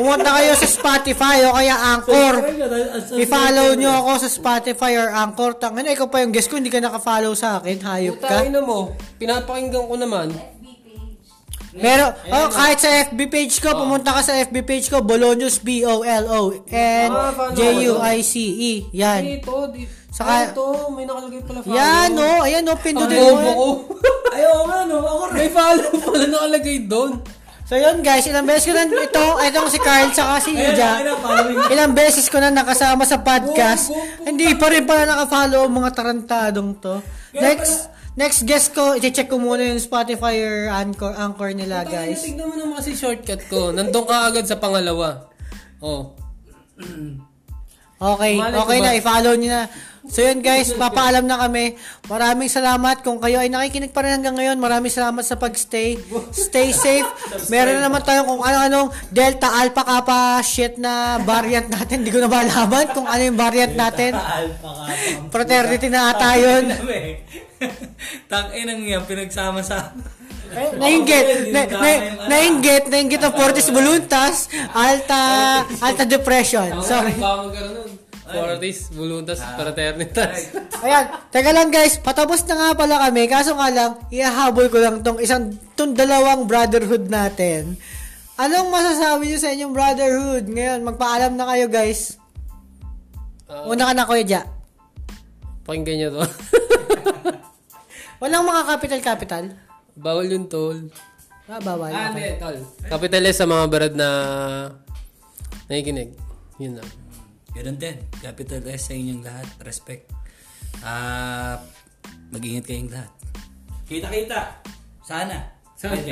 [0.00, 2.40] Pumunta kayo sa Spotify o kaya Anchor.
[3.20, 5.60] I-follow nyo ako sa Spotify or Anchor.
[5.60, 7.84] Tangin, ikaw pa yung guest ko, hindi ka naka-follow sa akin.
[7.84, 8.32] Hayop ka.
[8.32, 10.32] Putangin na mo, pinapakinggan ko naman.
[11.74, 16.72] Pero, oh, kahit sa FB page ko, pumunta ka sa FB page ko, Bolonius, B-O-L-O-N-J-U-I-C-E.
[18.78, 18.88] E.
[18.94, 19.22] Yan.
[19.26, 19.82] Ito, di,
[20.14, 21.74] Saka- Saka, ito, may nakalagay pala follow.
[21.74, 22.46] Yan, oh.
[22.46, 22.70] Ayan, oh.
[22.70, 23.34] Ang Pindutin mo.
[23.34, 23.66] ko.
[24.38, 24.96] Ayaw nga, no?
[25.02, 27.18] Ako may follow pala nakalagay doon.
[27.64, 28.22] So, yun, guys.
[28.22, 31.02] Ilang beses ko na ito, itong si Carl, saka si Ija.
[31.66, 33.90] Ilang beses ko na nakasama sa podcast.
[34.20, 37.02] Hindi pa rin pala nakafollow ang mga tarantadong to.
[37.32, 42.20] Next, next guest ko, i-check ko muna yung Spotify or Anchor, Anchor nila, Guys.
[42.20, 42.22] guys.
[42.22, 43.74] Tignan mo naman kasi shortcut ko.
[43.74, 45.26] Nandun ka agad sa pangalawa.
[45.82, 46.14] Oh.
[48.04, 49.62] Okay, Malay okay na, i-follow nyo na.
[50.04, 51.80] So yun guys, papaalam na kami.
[52.12, 54.60] Maraming salamat kung kayo ay nakikinig pa rin hanggang ngayon.
[54.60, 55.96] Maraming salamat sa pagstay.
[56.28, 57.08] Stay safe.
[57.52, 62.04] Meron na naman tayo kung ano-anong Delta, Alpha, Kappa, shit na variant natin.
[62.04, 64.12] Hindi ko na malaman kung ano yung variant natin.
[65.32, 66.64] Fraternity na ata yun.
[66.68, 67.00] Dami.
[68.30, 69.96] Tang inang yan, pinagsama-sama.
[70.54, 71.90] Eh, nainggit, na, na,
[72.30, 75.22] nainggit, nainggit ang Fortis Voluntas, Alta,
[75.82, 76.78] Alta Depression.
[76.80, 77.14] Sorry.
[78.24, 80.54] Fortis, Voluntas, Fraternitas.
[80.80, 85.04] Ayan, teka lang guys, patapos na nga pala kami, kaso nga lang, ihahabol ko lang
[85.04, 87.76] tong isang, tong dalawang brotherhood natin.
[88.34, 90.44] Anong masasabi nyo sa inyong brotherhood?
[90.50, 92.18] Ngayon, magpaalam na kayo guys.
[93.46, 93.68] Ah.
[93.70, 94.42] Una ka na, Kuya Ja.
[95.64, 96.22] Pakinggan nyo to.
[98.24, 99.44] Walang mga capital-capital.
[99.94, 100.90] Bawal yung tol.
[101.44, 101.92] Ah, bawal.
[101.92, 102.34] Ah, Okay.
[102.34, 102.56] hindi, tol.
[102.88, 104.08] Capitalist sa mga barad na
[105.68, 106.16] nakikinig.
[106.58, 106.88] Yun lang.
[107.54, 107.96] Ganun din.
[108.18, 109.46] Capital S sa inyong lahat.
[109.62, 110.10] Respect.
[110.82, 111.62] Ah,
[112.34, 113.10] mag-ingat kayong lahat.
[113.86, 114.40] Kita-kita.
[115.04, 115.52] Sana.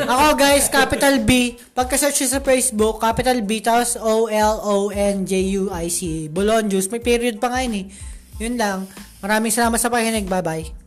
[0.04, 1.56] Ako guys, capital B.
[1.72, 6.00] Pagka-search sa Facebook, capital B, tapos O-L-O-N-J-U-I-C.
[6.28, 6.92] Bolon Juice.
[6.92, 7.86] May period pa nga yun eh.
[8.36, 8.84] Yun lang.
[9.24, 10.28] Maraming salamat sa pakinig.
[10.28, 10.81] Bye-bye.